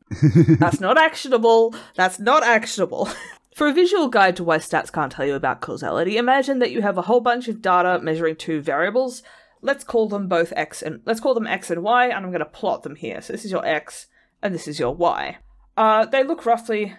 That's 0.59 0.81
not 0.81 0.99
actionable. 0.99 1.75
That's 1.97 2.19
not 2.19 2.43
actionable. 2.43 3.09
For 3.55 3.69
a 3.69 3.73
visual 3.73 4.09
guide 4.09 4.35
to 4.37 4.45
why 4.45 4.59
stats 4.59 4.93
can't 4.93 5.13
tell 5.13 5.25
you 5.25 5.37
about 5.37 5.61
causality, 5.61 6.17
imagine 6.17 6.59
that 6.59 6.73
you 6.73 6.83
have 6.83 6.99
a 6.99 7.03
whole 7.03 7.21
bunch 7.21 7.47
of 7.47 7.63
data 7.63 8.01
measuring 8.03 8.35
two 8.35 8.61
variables. 8.61 9.23
Let's 9.63 9.85
call 9.85 10.09
them 10.09 10.27
both 10.27 10.53
x 10.57 10.83
and 10.83 11.01
let's 11.05 11.21
call 11.21 11.35
them 11.35 11.47
x 11.47 11.71
and 11.71 11.83
y, 11.85 12.07
and 12.07 12.15
I'm 12.15 12.33
going 12.33 12.41
to 12.41 12.47
plot 12.47 12.83
them 12.83 12.97
here. 12.97 13.23
So 13.23 13.33
this 13.33 13.45
is 13.45 13.53
your 13.53 13.65
x, 13.65 14.09
and 14.45 14.55
this 14.55 14.69
is 14.69 14.79
your 14.79 14.95
y. 14.95 15.39
Uh, 15.77 16.05
they 16.05 16.23
look 16.23 16.47
roughly 16.47 16.95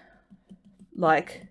like 0.94 1.46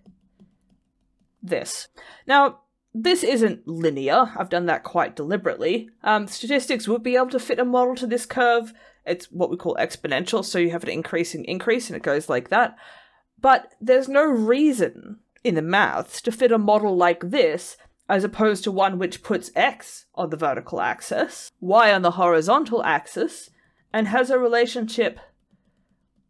this. 1.42 1.88
Now, 2.26 2.60
this 2.94 3.24
isn't 3.24 3.66
linear. 3.66 4.32
I've 4.36 4.50
done 4.50 4.66
that 4.66 4.84
quite 4.84 5.16
deliberately. 5.16 5.88
Um, 6.04 6.28
statistics 6.28 6.86
would 6.86 7.02
be 7.02 7.16
able 7.16 7.30
to 7.30 7.40
fit 7.40 7.58
a 7.58 7.64
model 7.64 7.94
to 7.96 8.06
this 8.06 8.26
curve. 8.26 8.74
It's 9.06 9.26
what 9.32 9.50
we 9.50 9.56
call 9.56 9.76
exponential, 9.80 10.44
so 10.44 10.58
you 10.58 10.70
have 10.70 10.84
an 10.84 10.90
increasing 10.90 11.44
increase 11.46 11.88
and 11.88 11.96
it 11.96 12.02
goes 12.02 12.28
like 12.28 12.50
that. 12.50 12.76
But 13.40 13.72
there's 13.80 14.08
no 14.08 14.24
reason 14.24 15.20
in 15.44 15.54
the 15.54 15.62
maths 15.62 16.20
to 16.22 16.32
fit 16.32 16.52
a 16.52 16.58
model 16.58 16.96
like 16.96 17.30
this 17.30 17.76
as 18.08 18.22
opposed 18.22 18.64
to 18.64 18.72
one 18.72 18.98
which 18.98 19.22
puts 19.22 19.50
x 19.56 20.06
on 20.14 20.30
the 20.30 20.36
vertical 20.36 20.80
axis, 20.80 21.50
y 21.60 21.92
on 21.92 22.02
the 22.02 22.12
horizontal 22.12 22.82
axis, 22.84 23.50
and 23.92 24.08
has 24.08 24.30
a 24.30 24.38
relationship 24.38 25.18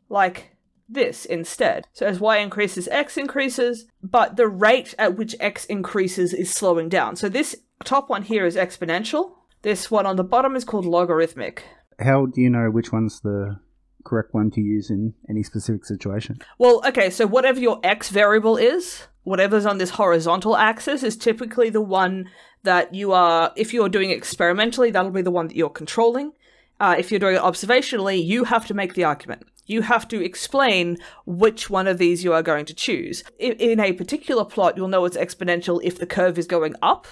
like 0.08 0.56
this 0.88 1.24
instead. 1.24 1.86
So 1.92 2.06
as 2.06 2.20
y 2.20 2.38
increases, 2.38 2.88
x 2.88 3.16
increases, 3.16 3.86
but 4.02 4.36
the 4.36 4.48
rate 4.48 4.94
at 4.98 5.16
which 5.16 5.34
x 5.40 5.64
increases 5.66 6.32
is 6.32 6.52
slowing 6.52 6.88
down. 6.88 7.16
So 7.16 7.28
this 7.28 7.56
top 7.84 8.08
one 8.08 8.22
here 8.22 8.46
is 8.46 8.56
exponential. 8.56 9.32
This 9.62 9.90
one 9.90 10.06
on 10.06 10.16
the 10.16 10.24
bottom 10.24 10.54
is 10.54 10.64
called 10.64 10.86
logarithmic. 10.86 11.64
How 11.98 12.26
do 12.26 12.40
you 12.40 12.50
know 12.50 12.70
which 12.70 12.92
one's 12.92 13.20
the 13.20 13.58
correct 14.04 14.32
one 14.32 14.50
to 14.52 14.60
use 14.60 14.90
in 14.90 15.14
any 15.28 15.42
specific 15.42 15.84
situation? 15.84 16.38
Well, 16.58 16.82
okay, 16.86 17.10
so 17.10 17.26
whatever 17.26 17.58
your 17.58 17.80
x 17.82 18.10
variable 18.10 18.56
is, 18.56 19.08
whatever's 19.24 19.66
on 19.66 19.78
this 19.78 19.90
horizontal 19.90 20.56
axis 20.56 21.02
is 21.02 21.16
typically 21.16 21.70
the 21.70 21.80
one 21.80 22.30
that 22.62 22.94
you 22.94 23.12
are, 23.12 23.52
if 23.56 23.72
you're 23.72 23.88
doing 23.88 24.10
experimentally, 24.10 24.90
that'll 24.90 25.10
be 25.10 25.22
the 25.22 25.30
one 25.30 25.48
that 25.48 25.56
you're 25.56 25.70
controlling. 25.70 26.32
Uh, 26.78 26.94
if 26.98 27.10
you're 27.10 27.20
doing 27.20 27.36
it 27.36 27.42
observationally, 27.42 28.24
you 28.24 28.44
have 28.44 28.66
to 28.66 28.74
make 28.74 28.94
the 28.94 29.04
argument 29.04 29.46
you 29.66 29.82
have 29.82 30.06
to 30.08 30.24
explain 30.24 30.96
which 31.26 31.68
one 31.68 31.86
of 31.86 31.98
these 31.98 32.24
you 32.24 32.32
are 32.32 32.42
going 32.42 32.64
to 32.66 32.74
choose. 32.74 33.24
In, 33.38 33.52
in 33.54 33.80
a 33.80 33.92
particular 33.92 34.44
plot, 34.44 34.76
you'll 34.76 34.88
know 34.88 35.04
it's 35.04 35.16
exponential 35.16 35.80
if 35.82 35.98
the 35.98 36.06
curve 36.06 36.38
is 36.38 36.46
going 36.46 36.74
up. 36.80 37.06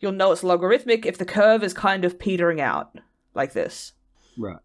you'll 0.00 0.12
know 0.12 0.32
it's 0.32 0.44
logarithmic 0.44 1.04
if 1.06 1.18
the 1.18 1.24
curve 1.24 1.62
is 1.62 1.74
kind 1.74 2.04
of 2.04 2.18
petering 2.18 2.60
out 2.60 2.98
like 3.34 3.52
this. 3.52 3.92
Right. 4.36 4.58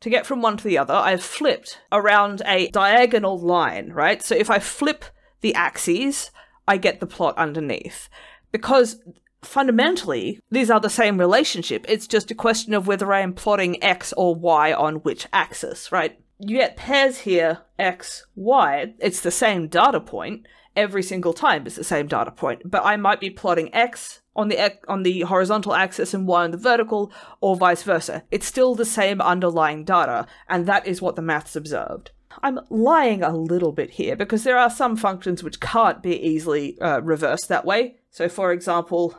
To 0.00 0.10
get 0.10 0.26
from 0.26 0.42
one 0.42 0.56
to 0.58 0.64
the 0.64 0.78
other, 0.78 0.94
I've 0.94 1.22
flipped 1.22 1.80
around 1.90 2.42
a 2.46 2.68
diagonal 2.68 3.38
line, 3.38 3.90
right? 3.90 4.22
So 4.22 4.34
if 4.34 4.50
I 4.50 4.58
flip 4.58 5.04
the 5.40 5.54
axes, 5.54 6.30
I 6.68 6.76
get 6.76 7.00
the 7.00 7.06
plot 7.06 7.36
underneath. 7.38 8.08
Because 8.52 9.00
fundamentally, 9.42 10.38
these 10.50 10.70
are 10.70 10.80
the 10.80 10.90
same 10.90 11.18
relationship. 11.18 11.86
It's 11.88 12.06
just 12.06 12.30
a 12.30 12.34
question 12.34 12.74
of 12.74 12.86
whether 12.86 13.12
I 13.12 13.20
am 13.20 13.32
plotting 13.32 13.82
x 13.82 14.12
or 14.16 14.34
y 14.34 14.72
on 14.72 14.96
which 14.96 15.26
axis, 15.32 15.90
right? 15.90 16.18
You 16.38 16.58
get 16.58 16.76
pairs 16.76 17.18
here, 17.18 17.60
x, 17.78 18.26
y. 18.34 18.94
It's 18.98 19.20
the 19.20 19.30
same 19.30 19.68
data 19.68 20.00
point 20.00 20.46
every 20.76 21.02
single 21.02 21.32
time. 21.32 21.66
It's 21.66 21.76
the 21.76 21.84
same 21.84 22.06
data 22.06 22.30
point, 22.30 22.62
but 22.64 22.84
I 22.84 22.96
might 22.96 23.20
be 23.20 23.30
plotting 23.30 23.74
x 23.74 24.20
on 24.34 24.48
the 24.48 24.78
on 24.86 25.02
the 25.02 25.22
horizontal 25.22 25.74
axis 25.74 26.12
and 26.12 26.26
y 26.26 26.44
on 26.44 26.50
the 26.50 26.58
vertical, 26.58 27.10
or 27.40 27.56
vice 27.56 27.82
versa. 27.82 28.24
It's 28.30 28.46
still 28.46 28.74
the 28.74 28.84
same 28.84 29.20
underlying 29.20 29.84
data, 29.84 30.26
and 30.48 30.66
that 30.66 30.86
is 30.86 31.00
what 31.00 31.16
the 31.16 31.22
maths 31.22 31.56
observed. 31.56 32.10
I'm 32.42 32.60
lying 32.68 33.22
a 33.22 33.34
little 33.34 33.72
bit 33.72 33.92
here 33.92 34.14
because 34.14 34.44
there 34.44 34.58
are 34.58 34.68
some 34.68 34.94
functions 34.96 35.42
which 35.42 35.58
can't 35.58 36.02
be 36.02 36.22
easily 36.22 36.78
uh, 36.80 37.00
reversed 37.00 37.48
that 37.48 37.64
way. 37.64 37.96
So, 38.10 38.28
for 38.28 38.52
example, 38.52 39.16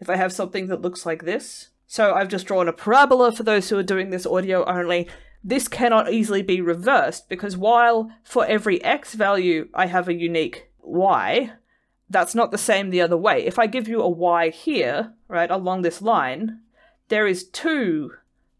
if 0.00 0.10
I 0.10 0.16
have 0.16 0.32
something 0.32 0.66
that 0.66 0.82
looks 0.82 1.06
like 1.06 1.24
this, 1.24 1.68
so 1.86 2.14
I've 2.14 2.28
just 2.28 2.46
drawn 2.46 2.66
a 2.66 2.72
parabola 2.72 3.30
for 3.30 3.44
those 3.44 3.68
who 3.68 3.78
are 3.78 3.84
doing 3.84 4.10
this 4.10 4.26
audio 4.26 4.64
only. 4.64 5.08
This 5.42 5.68
cannot 5.68 6.12
easily 6.12 6.42
be 6.42 6.60
reversed 6.60 7.28
because 7.28 7.56
while 7.56 8.10
for 8.22 8.44
every 8.46 8.82
x 8.82 9.14
value 9.14 9.68
I 9.72 9.86
have 9.86 10.08
a 10.08 10.14
unique 10.14 10.70
y, 10.80 11.52
that's 12.10 12.34
not 12.34 12.50
the 12.50 12.58
same 12.58 12.90
the 12.90 13.00
other 13.00 13.16
way. 13.16 13.44
If 13.44 13.58
I 13.58 13.66
give 13.66 13.88
you 13.88 14.00
a 14.00 14.08
y 14.08 14.50
here, 14.50 15.14
right, 15.28 15.50
along 15.50 15.82
this 15.82 16.02
line, 16.02 16.60
there 17.08 17.26
is 17.26 17.48
two 17.48 18.12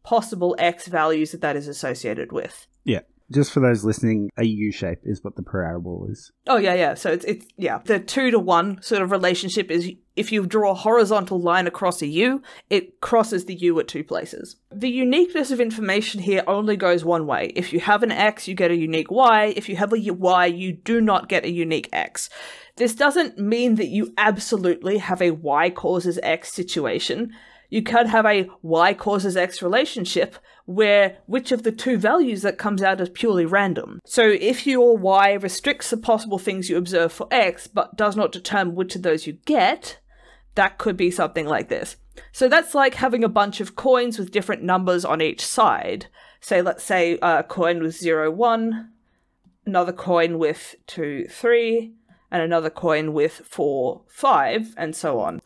possible 0.02 0.54
x 0.58 0.86
values 0.86 1.32
that 1.32 1.40
that 1.40 1.56
is 1.56 1.68
associated 1.68 2.32
with. 2.32 2.66
Yeah. 2.84 3.00
Just 3.30 3.52
for 3.52 3.60
those 3.60 3.84
listening, 3.84 4.30
a 4.38 4.44
U 4.44 4.72
shape 4.72 5.00
is 5.04 5.22
what 5.22 5.36
the 5.36 5.42
parabola 5.42 6.10
is. 6.10 6.32
Oh 6.46 6.56
yeah, 6.56 6.74
yeah. 6.74 6.94
So 6.94 7.12
it's 7.12 7.24
it's 7.26 7.46
yeah. 7.56 7.80
The 7.84 8.00
two 8.00 8.30
to 8.30 8.38
one 8.38 8.80
sort 8.80 9.02
of 9.02 9.10
relationship 9.10 9.70
is 9.70 9.90
if 10.16 10.32
you 10.32 10.46
draw 10.46 10.72
a 10.72 10.74
horizontal 10.74 11.38
line 11.38 11.66
across 11.66 12.00
a 12.02 12.06
U, 12.06 12.42
it 12.70 13.00
crosses 13.00 13.44
the 13.44 13.54
U 13.54 13.78
at 13.78 13.86
two 13.86 14.02
places. 14.02 14.56
The 14.72 14.88
uniqueness 14.88 15.50
of 15.50 15.60
information 15.60 16.22
here 16.22 16.42
only 16.46 16.76
goes 16.76 17.04
one 17.04 17.26
way. 17.26 17.52
If 17.54 17.72
you 17.72 17.80
have 17.80 18.02
an 18.02 18.10
X, 18.10 18.48
you 18.48 18.54
get 18.54 18.70
a 18.70 18.76
unique 18.76 19.10
Y. 19.10 19.52
If 19.56 19.68
you 19.68 19.76
have 19.76 19.92
a 19.92 19.98
Y, 19.98 20.46
you 20.46 20.72
do 20.72 21.00
not 21.00 21.28
get 21.28 21.44
a 21.44 21.50
unique 21.50 21.88
X. 21.92 22.30
This 22.78 22.94
doesn't 22.94 23.38
mean 23.38 23.74
that 23.74 23.88
you 23.88 24.14
absolutely 24.16 24.98
have 24.98 25.20
a 25.20 25.32
Y 25.32 25.70
causes 25.70 26.18
X 26.22 26.52
situation. 26.52 27.32
You 27.70 27.82
could 27.82 28.06
have 28.06 28.24
a 28.24 28.48
Y 28.62 28.94
causes 28.94 29.36
X 29.36 29.60
relationship 29.62 30.36
where 30.64 31.16
which 31.26 31.50
of 31.50 31.64
the 31.64 31.72
two 31.72 31.96
values 31.98 32.42
that 32.42 32.56
comes 32.56 32.82
out 32.82 33.00
is 33.00 33.08
purely 33.08 33.44
random. 33.44 33.98
So 34.04 34.22
if 34.28 34.66
your 34.66 34.96
y 34.96 35.32
restricts 35.32 35.90
the 35.90 35.96
possible 35.96 36.38
things 36.38 36.68
you 36.68 36.76
observe 36.76 37.10
for 37.10 37.26
x 37.30 37.66
but 37.66 37.96
does 37.96 38.16
not 38.16 38.32
determine 38.32 38.74
which 38.74 38.94
of 38.94 39.02
those 39.02 39.26
you 39.26 39.38
get, 39.46 39.98
that 40.54 40.76
could 40.76 40.96
be 40.96 41.10
something 41.10 41.46
like 41.46 41.68
this. 41.68 41.96
So 42.32 42.48
that's 42.48 42.74
like 42.74 42.94
having 42.94 43.24
a 43.24 43.28
bunch 43.28 43.60
of 43.60 43.76
coins 43.76 44.18
with 44.18 44.30
different 44.30 44.62
numbers 44.62 45.04
on 45.06 45.22
each 45.22 45.44
side. 45.44 46.06
Say, 46.40 46.60
let's 46.62 46.84
say 46.84 47.18
a 47.22 47.42
coin 47.42 47.82
with 47.82 47.96
0, 47.96 48.30
1, 48.30 48.90
another 49.64 49.92
coin 49.92 50.38
with 50.38 50.74
2, 50.86 51.28
3, 51.30 51.94
and 52.30 52.42
another 52.42 52.70
coin 52.70 53.12
with 53.12 53.42
4, 53.44 54.02
5, 54.06 54.74
and 54.76 54.94
so 54.94 55.20
on. 55.20 55.40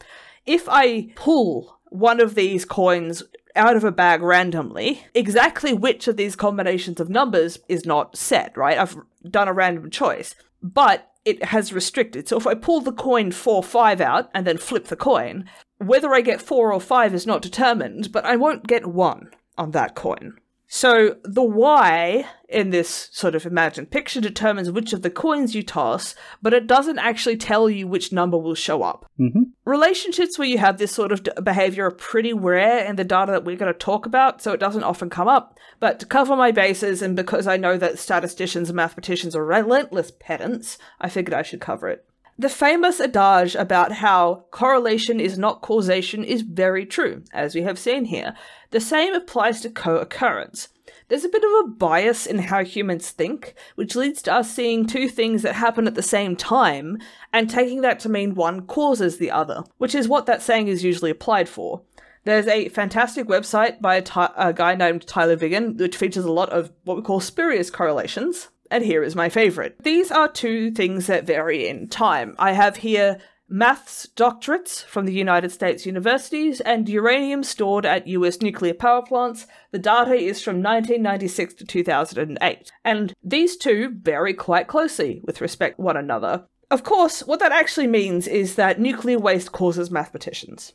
If 0.46 0.68
I 0.68 1.12
pull 1.14 1.78
one 1.92 2.20
of 2.20 2.34
these 2.34 2.64
coins 2.64 3.22
out 3.54 3.76
of 3.76 3.84
a 3.84 3.92
bag 3.92 4.22
randomly. 4.22 5.04
Exactly 5.14 5.72
which 5.72 6.08
of 6.08 6.16
these 6.16 6.36
combinations 6.36 7.00
of 7.00 7.10
numbers 7.10 7.58
is 7.68 7.84
not 7.84 8.16
set, 8.16 8.56
right? 8.56 8.78
I've 8.78 8.96
done 9.28 9.48
a 9.48 9.52
random 9.52 9.90
choice, 9.90 10.34
but 10.62 11.10
it 11.24 11.44
has 11.44 11.72
restricted. 11.72 12.28
So 12.28 12.36
if 12.36 12.46
I 12.46 12.54
pull 12.54 12.80
the 12.80 12.92
coin 12.92 13.30
4 13.30 13.62
5 13.62 14.00
out 14.00 14.30
and 14.34 14.46
then 14.46 14.58
flip 14.58 14.86
the 14.86 14.96
coin, 14.96 15.48
whether 15.78 16.12
I 16.14 16.20
get 16.20 16.42
4 16.42 16.72
or 16.72 16.80
5 16.80 17.14
is 17.14 17.26
not 17.26 17.42
determined, 17.42 18.12
but 18.12 18.24
I 18.24 18.36
won't 18.36 18.66
get 18.66 18.86
1 18.86 19.30
on 19.58 19.70
that 19.72 19.94
coin. 19.94 20.38
So 20.74 21.16
the 21.22 21.42
Y 21.42 22.24
in 22.48 22.70
this 22.70 23.10
sort 23.12 23.34
of 23.34 23.44
imagined 23.44 23.90
picture 23.90 24.22
determines 24.22 24.70
which 24.70 24.94
of 24.94 25.02
the 25.02 25.10
coins 25.10 25.54
you 25.54 25.62
toss, 25.62 26.14
but 26.40 26.54
it 26.54 26.66
doesn't 26.66 26.98
actually 26.98 27.36
tell 27.36 27.68
you 27.68 27.86
which 27.86 28.10
number 28.10 28.38
will 28.38 28.54
show 28.54 28.82
up. 28.82 29.04
Mm-hmm. 29.20 29.42
Relationships 29.66 30.38
where 30.38 30.48
you 30.48 30.56
have 30.56 30.78
this 30.78 30.90
sort 30.90 31.12
of 31.12 31.28
behavior 31.44 31.84
are 31.84 31.90
pretty 31.90 32.32
rare 32.32 32.86
in 32.86 32.96
the 32.96 33.04
data 33.04 33.32
that 33.32 33.44
we're 33.44 33.58
going 33.58 33.70
to 33.70 33.78
talk 33.78 34.06
about, 34.06 34.40
so 34.40 34.52
it 34.52 34.60
doesn't 34.60 34.82
often 34.82 35.10
come 35.10 35.28
up. 35.28 35.58
But 35.78 36.00
to 36.00 36.06
cover 36.06 36.34
my 36.36 36.52
bases, 36.52 37.02
and 37.02 37.14
because 37.14 37.46
I 37.46 37.58
know 37.58 37.76
that 37.76 37.98
statisticians 37.98 38.70
and 38.70 38.76
mathematicians 38.76 39.36
are 39.36 39.44
relentless 39.44 40.10
pedants, 40.10 40.78
I 40.98 41.10
figured 41.10 41.34
I 41.34 41.42
should 41.42 41.60
cover 41.60 41.86
it. 41.88 42.06
The 42.38 42.48
famous 42.48 42.98
adage 42.98 43.54
about 43.54 43.92
how 43.92 44.46
correlation 44.50 45.20
is 45.20 45.38
not 45.38 45.60
causation 45.60 46.24
is 46.24 46.42
very 46.42 46.86
true, 46.86 47.22
as 47.32 47.54
we 47.54 47.62
have 47.62 47.78
seen 47.78 48.06
here. 48.06 48.34
The 48.70 48.80
same 48.80 49.12
applies 49.12 49.60
to 49.60 49.70
co 49.70 49.96
occurrence. 49.98 50.68
There's 51.08 51.24
a 51.24 51.28
bit 51.28 51.44
of 51.44 51.50
a 51.50 51.68
bias 51.68 52.24
in 52.24 52.38
how 52.38 52.64
humans 52.64 53.10
think, 53.10 53.54
which 53.74 53.94
leads 53.94 54.22
to 54.22 54.32
us 54.32 54.50
seeing 54.50 54.86
two 54.86 55.08
things 55.08 55.42
that 55.42 55.56
happen 55.56 55.86
at 55.86 55.94
the 55.94 56.02
same 56.02 56.36
time 56.36 56.96
and 57.34 57.50
taking 57.50 57.82
that 57.82 58.00
to 58.00 58.08
mean 58.08 58.34
one 58.34 58.66
causes 58.66 59.18
the 59.18 59.30
other, 59.30 59.62
which 59.76 59.94
is 59.94 60.08
what 60.08 60.24
that 60.24 60.40
saying 60.40 60.68
is 60.68 60.82
usually 60.82 61.10
applied 61.10 61.50
for. 61.50 61.82
There's 62.24 62.46
a 62.46 62.70
fantastic 62.70 63.26
website 63.26 63.80
by 63.80 63.96
a, 63.96 64.52
guy 64.54 64.74
named 64.74 65.06
Tyler 65.06 65.36
Vigen, 65.36 65.76
which 65.76 65.96
features 65.96 66.24
a 66.24 66.32
lot 66.32 66.50
of 66.50 66.72
what 66.84 66.96
we 66.96 67.02
call 67.02 67.20
spurious 67.20 67.68
correlations, 67.68 68.48
and 68.72 68.82
here 68.84 69.02
is 69.04 69.14
my 69.14 69.28
favorite. 69.28 69.76
These 69.82 70.10
are 70.10 70.28
two 70.28 70.70
things 70.70 71.06
that 71.06 71.26
vary 71.26 71.68
in 71.68 71.88
time. 71.88 72.34
I 72.38 72.52
have 72.52 72.78
here 72.78 73.18
maths 73.46 74.08
doctorates 74.16 74.82
from 74.82 75.04
the 75.04 75.12
United 75.12 75.52
States 75.52 75.84
universities, 75.84 76.62
and 76.62 76.88
uranium 76.88 77.44
stored 77.44 77.84
at 77.84 78.08
US 78.08 78.40
nuclear 78.40 78.72
power 78.72 79.02
plants. 79.02 79.46
The 79.72 79.78
data 79.78 80.14
is 80.14 80.42
from 80.42 80.62
1996 80.62 81.54
to 81.54 81.66
2008. 81.66 82.72
And 82.82 83.12
these 83.22 83.58
two 83.58 83.94
vary 84.00 84.32
quite 84.32 84.68
closely 84.68 85.20
with 85.22 85.42
respect 85.42 85.76
to 85.76 85.82
one 85.82 85.98
another. 85.98 86.46
Of 86.72 86.84
course, 86.84 87.20
what 87.26 87.38
that 87.40 87.52
actually 87.52 87.86
means 87.86 88.26
is 88.26 88.54
that 88.54 88.80
nuclear 88.80 89.18
waste 89.18 89.52
causes 89.52 89.90
mathematicians. 89.90 90.72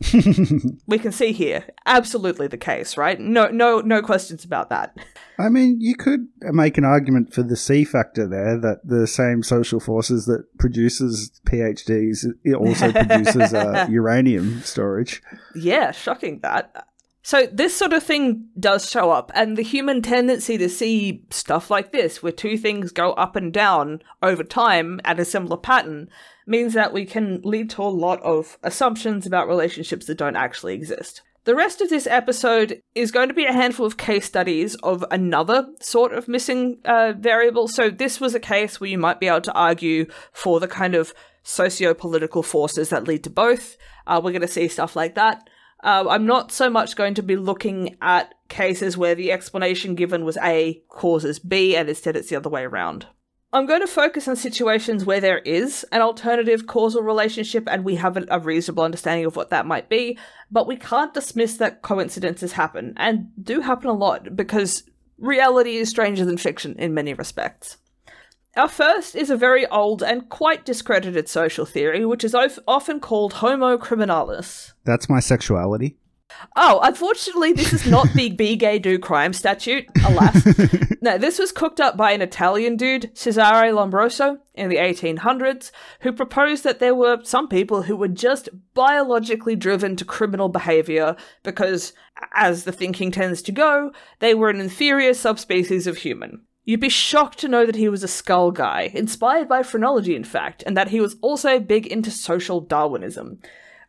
we 0.88 1.00
can 1.00 1.12
see 1.12 1.32
here, 1.32 1.66
absolutely 1.88 2.46
the 2.46 2.56
case, 2.56 2.98
right? 2.98 3.20
No, 3.20 3.48
no, 3.48 3.80
no 3.80 4.04
questions 4.04 4.46
about 4.46 4.70
that. 4.70 4.96
I 5.40 5.50
mean, 5.50 5.82
you 5.82 5.96
could 5.96 6.28
make 6.40 6.78
an 6.78 6.86
argument 6.86 7.34
for 7.34 7.42
the 7.42 7.56
C 7.56 7.84
factor 7.84 8.28
there 8.28 8.60
that 8.60 8.82
the 8.84 9.08
same 9.08 9.42
social 9.42 9.80
forces 9.80 10.28
that 10.28 10.46
produces 10.60 11.32
PhDs 11.48 12.28
it 12.44 12.54
also 12.54 12.92
produces 13.08 13.56
uh, 13.56 13.88
uranium 13.90 14.62
storage. 14.62 15.24
Yeah, 15.56 15.90
shocking 15.90 16.42
that. 16.42 16.90
So 17.28 17.46
this 17.52 17.76
sort 17.76 17.92
of 17.92 18.04
thing 18.04 18.48
does 18.58 18.90
show 18.90 19.12
up, 19.12 19.34
and 19.36 19.58
the 19.58 19.62
human 19.62 20.02
tendency 20.02 20.58
to 20.60 20.70
see 20.70 21.26
stuff 21.30 21.70
like 21.70 21.92
this, 21.92 22.24
where 22.24 22.32
two 22.32 22.58
things 22.58 22.94
go 22.94 23.12
up 23.12 23.36
and 23.36 23.52
down 23.52 24.02
over 24.24 24.46
time 24.46 25.02
at 25.04 25.20
a 25.20 25.26
similar 25.26 25.58
pattern, 25.58 26.08
means 26.46 26.74
that 26.74 26.94
we 26.94 27.04
can 27.04 27.42
lead 27.44 27.70
to 27.72 27.82
a 27.82 27.92
lot 27.92 28.22
of 28.24 28.58
assumptions 28.64 29.26
about 29.26 29.50
relationships 29.50 30.06
that 30.06 30.18
don't 30.18 30.38
actually 30.38 30.74
exist. 30.74 31.22
The 31.44 31.54
rest 31.54 31.82
of 31.82 31.90
this 31.90 32.08
episode 32.08 32.82
is 32.96 33.12
going 33.12 33.28
to 33.28 33.36
be 33.36 33.46
a 33.46 33.52
handful 33.52 33.86
of 33.86 33.98
case 33.98 34.24
studies 34.24 34.76
of 34.76 35.04
another 35.12 35.68
sort 35.82 36.14
of 36.14 36.30
missing 36.30 36.78
uh, 36.86 37.12
variable. 37.18 37.68
So 37.68 37.90
this 37.90 38.22
was 38.22 38.36
a 38.36 38.40
case 38.40 38.80
where 38.80 38.90
you 38.90 38.98
might 38.98 39.20
be 39.20 39.28
able 39.28 39.42
to 39.42 39.54
argue 39.54 40.06
for 40.32 40.62
the 40.62 40.68
kind 40.70 40.96
of 40.96 41.14
socio-political 41.44 42.44
forces 42.44 42.88
that 42.88 43.06
lead 43.06 43.26
to 43.26 43.30
both. 43.30 43.76
Uh, 44.06 44.22
we're 44.24 44.32
going 44.32 44.42
to 44.44 44.48
see 44.48 44.70
stuff 44.70 44.96
like 44.96 45.16
that. 45.16 45.50
Uh, 45.88 46.04
I'm 46.10 46.26
not 46.26 46.52
so 46.52 46.70
much 46.70 46.98
going 46.98 47.14
to 47.14 47.24
be 47.24 47.38
looking 47.38 47.96
at 48.02 48.34
cases 48.50 48.98
where 48.98 49.16
the 49.16 49.32
explanation 49.32 49.96
given 49.96 50.26
was 50.26 50.38
A 50.44 50.84
causes 50.90 51.40
B 51.40 51.78
and 51.78 51.88
instead 51.88 52.18
it's 52.18 52.28
the 52.28 52.36
other 52.36 52.50
way 52.50 52.64
around. 52.64 53.06
I'm 53.54 53.66
going 53.66 53.80
to 53.80 53.88
focus 53.88 54.28
on 54.28 54.36
situations 54.36 55.06
where 55.06 55.22
there 55.22 55.38
is 55.38 55.86
an 55.94 56.02
alternative 56.02 56.68
causal 56.68 57.04
relationship 57.04 57.70
and 57.72 57.86
we 57.86 57.96
have 57.96 58.18
a 58.30 58.40
reasonable 58.42 58.84
understanding 58.84 59.26
of 59.26 59.38
what 59.38 59.50
that 59.52 59.66
might 59.66 59.88
be, 59.88 60.18
but 60.52 60.68
we 60.68 60.76
can't 60.76 61.14
dismiss 61.14 61.56
that 61.56 61.84
coincidences 61.84 62.52
happen 62.52 62.94
and 62.98 63.30
do 63.42 63.62
happen 63.62 63.88
a 63.88 63.94
lot 63.94 64.36
because 64.36 64.84
reality 65.18 65.78
is 65.78 65.88
stranger 65.88 66.26
than 66.26 66.36
fiction 66.36 66.76
in 66.78 66.94
many 66.94 67.14
respects. 67.14 67.78
Our 68.58 68.68
first 68.68 69.16
is 69.16 69.30
a 69.30 69.38
very 69.38 69.68
old 69.68 70.02
and 70.02 70.28
quite 70.30 70.66
discredited 70.66 71.30
social 71.30 71.64
theory, 71.64 72.04
which 72.08 72.24
is 72.24 72.36
often 72.68 73.00
called 73.00 73.34
homo 73.34 73.78
criminalis. 73.78 74.74
That's 74.84 75.08
my 75.08 75.20
sexuality. 75.20 75.98
Oh, 76.56 76.80
unfortunately, 76.82 77.54
this 77.54 77.72
is 77.72 77.86
not 77.86 78.08
the 78.14 78.30
Be 78.38 78.56
Gay 78.56 78.80
Do 78.80 78.98
Crime 78.98 79.32
statute, 79.32 79.86
alas. 80.04 80.44
no, 81.02 81.20
this 81.20 81.38
was 81.38 81.52
cooked 81.52 81.80
up 81.80 81.96
by 81.96 82.12
an 82.12 82.24
Italian 82.24 82.78
dude, 82.78 83.12
Cesare 83.16 83.72
Lombroso, 83.72 84.40
in 84.56 84.70
the 84.70 84.78
1800s, 84.78 85.72
who 86.02 86.12
proposed 86.12 86.64
that 86.64 86.80
there 86.80 86.96
were 86.96 87.20
some 87.24 87.48
people 87.48 87.84
who 87.84 87.96
were 87.96 88.08
just 88.08 88.50
biologically 88.74 89.56
driven 89.56 89.96
to 89.96 90.04
criminal 90.04 90.50
behavior 90.50 91.16
because, 91.44 91.94
as 92.34 92.64
the 92.64 92.72
thinking 92.72 93.12
tends 93.12 93.44
to 93.44 93.52
go, 93.52 93.92
they 94.20 94.34
were 94.34 94.50
an 94.50 94.60
inferior 94.60 95.14
subspecies 95.14 95.86
of 95.86 95.98
human. 95.98 96.47
You'd 96.68 96.82
be 96.82 96.90
shocked 96.90 97.40
to 97.40 97.48
know 97.48 97.66
that 97.66 97.78
he 97.78 97.88
was 97.88 98.04
a 98.04 98.10
skull 98.10 98.52
guy, 98.52 98.92
inspired 98.94 99.48
by 99.48 99.64
phrenology, 99.64 100.18
in 100.18 100.26
fact, 100.26 100.64
and 100.66 100.76
that 100.76 100.90
he 100.90 101.00
was 101.00 101.16
also 101.22 101.62
big 101.62 101.88
into 101.88 102.12
social 102.12 102.60
Darwinism. 102.60 103.40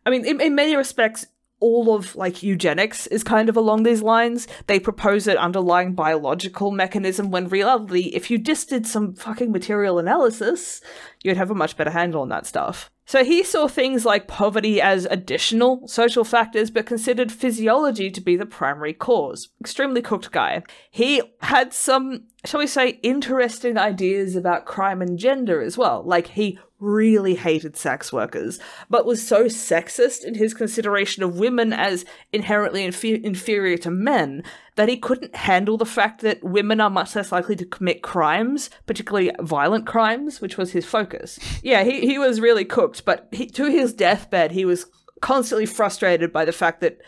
I 0.05 0.09
mean, 0.09 0.25
in, 0.25 0.39
in 0.39 0.55
many 0.55 0.77
respects, 0.77 1.25
all 1.59 1.93
of 1.93 2.15
like 2.15 2.43
eugenics 2.43 3.07
is 3.07 3.23
kind 3.23 3.49
of 3.49 3.57
along 3.57 3.83
these 3.83 4.01
lines. 4.01 4.47
They 4.67 4.79
propose 4.79 5.27
an 5.27 5.37
underlying 5.37 5.93
biological 5.93 6.71
mechanism 6.71 7.31
when 7.31 7.49
reality, 7.49 8.11
if 8.13 8.31
you 8.31 8.37
just 8.37 8.69
did 8.69 8.87
some 8.87 9.13
fucking 9.13 9.51
material 9.51 9.99
analysis, 9.99 10.81
you'd 11.23 11.37
have 11.37 11.51
a 11.51 11.55
much 11.55 11.77
better 11.77 11.91
handle 11.91 12.21
on 12.21 12.29
that 12.29 12.45
stuff. 12.45 12.89
So 13.09 13.23
he 13.23 13.41
saw 13.41 13.67
things 13.67 14.05
like 14.05 14.27
poverty 14.27 14.79
as 14.79 15.05
additional 15.05 15.87
social 15.87 16.23
factors, 16.23 16.69
but 16.69 16.85
considered 16.85 17.31
physiology 17.31 18.11
to 18.11 18.21
be 18.21 18.35
the 18.35 18.45
primary 18.45 18.93
cause. 18.93 19.49
Extremely 19.59 20.03
cooked 20.03 20.31
guy. 20.31 20.61
He 20.91 21.23
had 21.41 21.73
some, 21.73 22.27
shall 22.45 22.59
we 22.59 22.67
say, 22.67 22.99
interesting 23.01 23.79
ideas 23.79 24.35
about 24.35 24.65
crime 24.65 25.01
and 25.01 25.17
gender 25.17 25.59
as 25.59 25.75
well. 25.75 26.03
Like 26.05 26.27
he 26.27 26.59
really 26.79 27.35
hated 27.35 27.75
sex 27.75 28.11
workers, 28.13 28.59
but 28.89 29.05
was 29.05 29.25
so 29.25 29.45
sexist 29.45 30.23
in 30.23 30.35
his 30.35 30.53
consideration 30.53 31.23
of 31.23 31.37
women 31.37 31.73
as 31.73 32.05
inherently 32.31 32.83
infer- 32.83 33.19
inferior 33.23 33.77
to 33.77 33.91
men 33.91 34.43
that 34.75 34.89
he 34.89 34.97
couldn't 34.97 35.35
handle 35.35 35.77
the 35.77 35.85
fact 35.85 36.21
that 36.21 36.43
women 36.43 36.79
are 36.79 36.89
much 36.89 37.15
less 37.15 37.31
likely 37.31 37.55
to 37.55 37.65
commit 37.65 38.01
crimes, 38.01 38.69
particularly 38.85 39.31
violent 39.41 39.85
crimes, 39.85 40.39
which 40.39 40.57
was 40.57 40.71
his 40.71 40.85
focus. 40.85 41.37
Yeah, 41.61 41.83
he, 41.83 42.01
he 42.01 42.17
was 42.17 42.39
really 42.39 42.65
cooked, 42.65 43.03
but 43.03 43.27
he, 43.31 43.45
to 43.47 43.65
his 43.65 43.93
deathbed, 43.93 44.51
he 44.51 44.63
was 44.65 44.85
constantly 45.21 45.65
frustrated 45.65 46.31
by 46.31 46.45
the 46.45 46.53
fact 46.53 46.79
that 46.81 47.01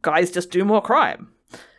guys 0.00 0.30
just 0.30 0.50
do 0.50 0.64
more 0.64 0.80
crime. 0.80 1.28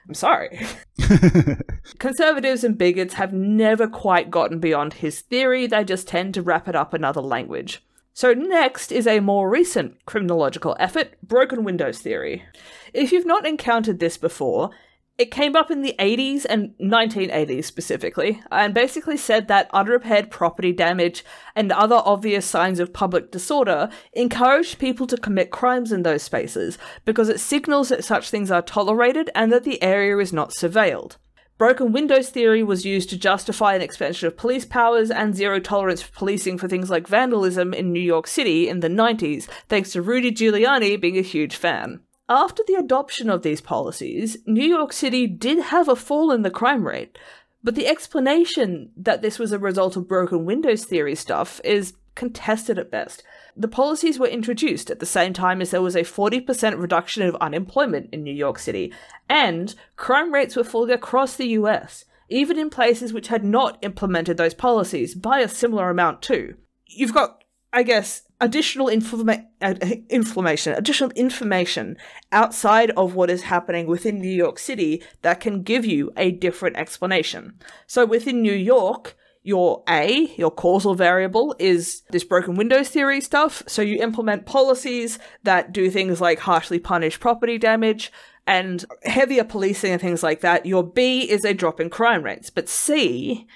I'm 0.10 0.16
sorry. 0.16 0.60
Conservatives 2.00 2.63
and 2.63 2.75
bigots 2.75 3.13
have 3.13 3.32
never 3.32 3.88
quite 3.88 4.32
gotten 4.32 4.60
beyond 4.60 4.96
his 4.96 5.22
theory, 5.22 5.68
they 5.68 5.84
just 5.84 6.08
tend 6.08 6.34
to 6.34 6.42
wrap 6.42 6.68
it 6.68 6.75
up 6.75 6.96
in 6.96 7.01
another 7.01 7.22
language. 7.22 7.84
So, 8.16 8.34
next 8.34 8.92
is 8.92 9.06
a 9.06 9.20
more 9.20 9.48
recent 9.48 10.04
criminological 10.08 10.75
effort 10.80 11.16
broken 11.22 11.63
windows 11.63 12.00
theory. 12.00 12.44
If 12.92 13.12
you've 13.12 13.28
not 13.28 13.46
encountered 13.46 14.00
this 14.00 14.18
before, 14.18 14.72
it 15.19 15.31
came 15.31 15.53
up 15.53 15.69
in 15.69 15.81
the 15.81 15.95
80s 15.99 16.45
and 16.49 16.73
1980s 16.81 17.65
specifically, 17.65 18.41
and 18.49 18.73
basically 18.73 19.17
said 19.17 19.49
that 19.49 19.69
unrepaired 19.73 20.31
property 20.31 20.71
damage 20.71 21.25
and 21.57 21.73
other 21.73 22.01
obvious 22.05 22.45
signs 22.45 22.79
of 22.79 22.93
public 22.93 23.29
disorder 23.29 23.89
encouraged 24.13 24.79
people 24.79 25.05
to 25.07 25.17
commit 25.17 25.51
crimes 25.51 25.91
in 25.91 26.03
those 26.03 26.23
spaces 26.23 26.77
because 27.03 27.27
it 27.27 27.41
signals 27.41 27.89
that 27.89 28.05
such 28.05 28.29
things 28.29 28.49
are 28.49 28.61
tolerated 28.61 29.29
and 29.35 29.51
that 29.51 29.65
the 29.65 29.83
area 29.83 30.17
is 30.19 30.31
not 30.31 30.51
surveilled. 30.51 31.17
Broken 31.57 31.91
windows 31.91 32.29
theory 32.29 32.63
was 32.63 32.85
used 32.85 33.09
to 33.09 33.17
justify 33.17 33.75
an 33.75 33.81
expansion 33.81 34.27
of 34.27 34.38
police 34.38 34.63
powers 34.63 35.11
and 35.11 35.35
zero 35.35 35.59
tolerance 35.59 36.01
for 36.01 36.13
policing 36.13 36.57
for 36.57 36.69
things 36.69 36.89
like 36.89 37.09
vandalism 37.09 37.73
in 37.73 37.91
New 37.91 37.99
York 37.99 38.25
City 38.25 38.69
in 38.69 38.79
the 38.79 38.88
90s, 38.88 39.49
thanks 39.67 39.91
to 39.91 40.01
Rudy 40.01 40.31
Giuliani 40.31 40.99
being 40.99 41.17
a 41.17 41.21
huge 41.21 41.57
fan. 41.57 41.99
After 42.29 42.62
the 42.67 42.75
adoption 42.75 43.27
of 43.27 43.41
these 43.41 43.59
policies, 43.59 44.38
New 44.45 44.63
York 44.63 44.93
City 44.93 45.25
did 45.25 45.57
have 45.65 45.89
a 45.89 45.95
fall 45.95 46.31
in 46.31 46.43
the 46.43 46.51
crime 46.51 46.86
rate, 46.86 47.17
but 47.63 47.74
the 47.74 47.88
explanation 47.88 48.91
that 48.95 49.24
this 49.24 49.39
was 49.39 49.51
a 49.51 49.57
result 49.57 49.98
of 49.98 50.07
broken 50.07 50.45
windows 50.45 50.86
theory 50.86 51.15
stuff 51.15 51.59
is 51.63 51.93
contested 52.13 52.77
at 52.77 52.91
best. 52.91 53.24
The 53.57 53.67
policies 53.67 54.19
were 54.19 54.27
introduced 54.27 54.91
at 54.91 55.00
the 55.00 55.07
same 55.07 55.33
time 55.33 55.59
as 55.59 55.71
there 55.71 55.81
was 55.81 55.95
a 55.95 56.01
40% 56.01 56.79
reduction 56.79 57.24
of 57.24 57.36
unemployment 57.38 58.09
in 58.13 58.24
New 58.24 58.33
York 58.33 58.59
City, 58.59 58.93
and 59.27 59.74
crime 59.95 60.31
rates 60.31 60.55
were 60.55 60.63
falling 60.63 60.91
across 60.91 61.36
the 61.36 61.48
US, 61.48 62.05
even 62.29 62.59
in 62.59 62.69
places 62.69 63.12
which 63.12 63.29
had 63.29 63.43
not 63.43 63.79
implemented 63.81 64.38
those 64.38 64.53
policies 64.53 65.15
by 65.15 65.39
a 65.39 65.50
similar 65.50 65.89
amount 65.89 66.21
too. 66.21 66.56
You've 66.86 67.13
got, 67.13 67.43
I 67.73 67.82
guess, 67.82 68.21
additional 68.41 68.88
informa- 68.88 69.45
uh, 69.62 69.75
inflammation, 70.10 70.73
additional 70.73 71.12
information 71.12 71.97
outside 72.32 72.91
of 72.91 73.15
what 73.15 73.30
is 73.30 73.43
happening 73.43 73.88
within 73.88 74.19
New 74.19 74.28
York 74.28 74.60
City 74.60 75.04
that 75.21 75.39
can 75.39 75.63
give 75.63 75.86
you 75.86 76.12
a 76.15 76.32
different 76.32 76.78
explanation. 76.78 77.60
So 77.88 78.06
within 78.06 78.41
New 78.41 78.54
York, 78.54 79.15
your 79.43 79.84
A, 79.89 80.34
your 80.38 80.52
causal 80.52 80.95
variable, 80.95 81.56
is 81.60 82.02
this 82.12 82.23
broken 82.23 82.56
windows 82.56 82.89
theory 82.89 83.21
stuff. 83.21 83.63
So 83.67 83.82
you 83.82 84.02
implement 84.02 84.45
policies 84.45 85.17
that 85.43 85.71
do 85.71 85.89
things 85.89 86.21
like 86.21 86.39
harshly 86.39 86.80
punish 86.80 87.19
property 87.19 87.58
damage 87.58 88.12
and 88.45 88.84
heavier 89.04 89.43
policing 89.43 89.93
and 89.93 90.02
things 90.02 90.23
like 90.23 90.41
that. 90.41 90.65
Your 90.65 90.84
B 90.84 91.30
is 91.30 91.45
a 91.45 91.54
drop 91.54 91.80
in 91.80 91.89
crime 91.89 92.23
rates. 92.23 92.49
But 92.49 92.67
C 92.67 93.47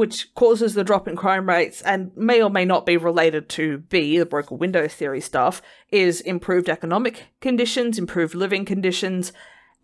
which 0.00 0.34
causes 0.34 0.72
the 0.72 0.82
drop 0.82 1.06
in 1.06 1.14
crime 1.14 1.46
rates 1.46 1.82
and 1.82 2.10
may 2.16 2.42
or 2.42 2.48
may 2.48 2.64
not 2.64 2.86
be 2.86 2.96
related 2.96 3.50
to 3.50 3.76
B, 3.90 4.18
the 4.18 4.24
broken 4.24 4.56
window 4.56 4.88
theory 4.88 5.20
stuff, 5.20 5.60
is 5.90 6.22
improved 6.22 6.70
economic 6.70 7.24
conditions, 7.42 7.98
improved 7.98 8.34
living 8.34 8.64
conditions, 8.64 9.30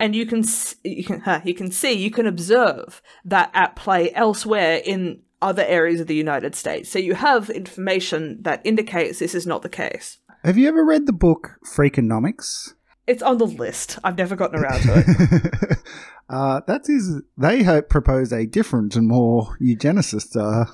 and 0.01 0.17
you 0.17 0.25
can 0.25 0.43
you 0.85 1.05
can 1.05 1.43
you 1.45 1.53
can 1.53 1.71
see 1.71 1.93
you 1.93 2.11
can 2.11 2.27
observe 2.27 3.03
that 3.27 3.51
at 3.53 3.77
play 3.77 4.11
elsewhere 4.15 4.81
in 4.83 5.21
other 5.43 5.65
areas 5.67 6.01
of 6.01 6.07
the 6.07 6.15
United 6.15 6.55
States. 6.55 6.89
So 6.89 6.99
you 6.99 7.13
have 7.13 7.51
information 7.51 8.39
that 8.41 8.63
indicates 8.65 9.19
this 9.19 9.35
is 9.35 9.47
not 9.47 9.61
the 9.61 9.69
case. 9.69 10.17
Have 10.45 10.57
you 10.57 10.67
ever 10.67 10.83
read 10.83 11.05
the 11.05 11.13
book 11.13 11.59
Freakonomics? 11.77 12.73
It's 13.07 13.23
on 13.23 13.39
the 13.39 13.47
list. 13.47 13.99
I've 14.03 14.19
never 14.19 14.37
gotten 14.37 14.59
around 14.59 14.83
to 14.83 15.05
it. 15.07 15.79
Uh, 16.29 16.61
that 16.67 16.89
is, 16.89 17.23
they 17.39 17.63
have 17.63 17.89
proposed 17.89 18.33
a 18.33 18.47
different 18.47 18.97
and 18.97 19.07
more 19.07 19.57
eugenicist 19.61 20.37
uh, 20.37 20.65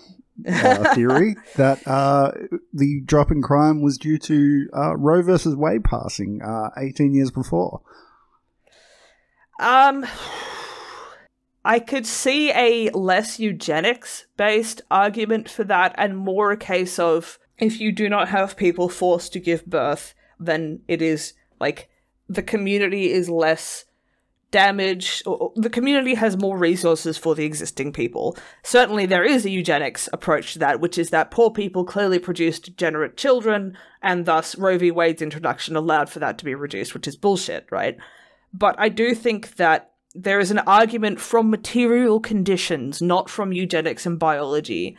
uh, 0.48 0.94
theory 0.94 1.36
that 1.56 1.86
uh, 1.86 2.32
the 2.72 3.02
drop 3.04 3.30
in 3.30 3.42
crime 3.42 3.82
was 3.82 3.98
due 3.98 4.18
to 4.18 4.68
uh, 4.74 4.96
Roe 4.96 5.22
versus 5.22 5.54
Wade 5.54 5.84
passing 5.84 6.40
uh, 6.42 6.70
18 6.78 7.12
years 7.12 7.30
before. 7.30 7.82
Um, 9.60 10.06
I 11.64 11.78
could 11.78 12.06
see 12.06 12.50
a 12.52 12.90
less 12.90 13.38
eugenics 13.38 14.26
based 14.36 14.82
argument 14.90 15.48
for 15.48 15.64
that, 15.64 15.94
and 15.98 16.16
more 16.16 16.50
a 16.50 16.56
case 16.56 16.98
of 16.98 17.38
if 17.58 17.80
you 17.80 17.92
do 17.92 18.08
not 18.08 18.28
have 18.28 18.56
people 18.56 18.88
forced 18.88 19.32
to 19.34 19.40
give 19.40 19.66
birth, 19.66 20.14
then 20.40 20.80
it 20.88 21.00
is 21.00 21.34
like 21.60 21.88
the 22.28 22.42
community 22.42 23.10
is 23.10 23.28
less 23.28 23.84
damage 24.52 25.22
the 25.56 25.70
community 25.70 26.14
has 26.14 26.36
more 26.36 26.58
resources 26.58 27.18
for 27.18 27.34
the 27.34 27.44
existing 27.44 27.90
people. 27.90 28.36
Certainly 28.62 29.06
there 29.06 29.24
is 29.24 29.44
a 29.44 29.50
eugenics 29.50 30.10
approach 30.12 30.52
to 30.52 30.58
that 30.60 30.78
which 30.78 30.98
is 30.98 31.08
that 31.10 31.30
poor 31.30 31.50
people 31.50 31.84
clearly 31.84 32.18
produce 32.18 32.60
degenerate 32.60 33.16
children 33.16 33.76
and 34.02 34.26
thus 34.26 34.56
roe 34.56 34.76
v. 34.78 34.90
Wade's 34.90 35.22
introduction 35.22 35.74
allowed 35.74 36.10
for 36.10 36.18
that 36.20 36.36
to 36.38 36.44
be 36.44 36.54
reduced 36.54 36.92
which 36.92 37.08
is 37.08 37.16
bullshit 37.16 37.66
right? 37.70 37.96
But 38.52 38.76
i 38.78 38.90
do 38.90 39.14
think 39.14 39.56
that 39.56 39.92
there 40.14 40.38
is 40.38 40.50
an 40.50 40.58
argument 40.58 41.18
from 41.18 41.50
material 41.50 42.20
conditions 42.20 43.00
not 43.00 43.30
from 43.30 43.54
eugenics 43.54 44.04
and 44.04 44.18
biology 44.18 44.98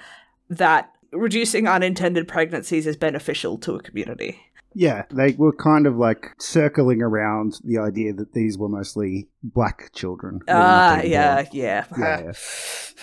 that 0.50 0.92
reducing 1.12 1.68
unintended 1.68 2.28
pregnancies 2.28 2.88
is 2.88 2.98
beneficial 2.98 3.60
to 3.60 3.76
a 3.76 3.84
community 3.84 4.42
yeah, 4.74 5.04
they 5.12 5.34
were 5.34 5.54
kind 5.54 5.88
of 5.88 5.98
like 5.98 6.34
circling 6.40 7.02
around 7.02 7.60
the 7.64 7.78
idea 7.78 8.14
that 8.14 8.34
these 8.34 8.58
were 8.58 8.70
mostly 8.70 9.28
black 9.44 9.92
children. 9.94 10.40
Ah, 10.48 11.00
uh, 11.00 11.02
yeah, 11.04 11.46
yeah, 11.52 11.86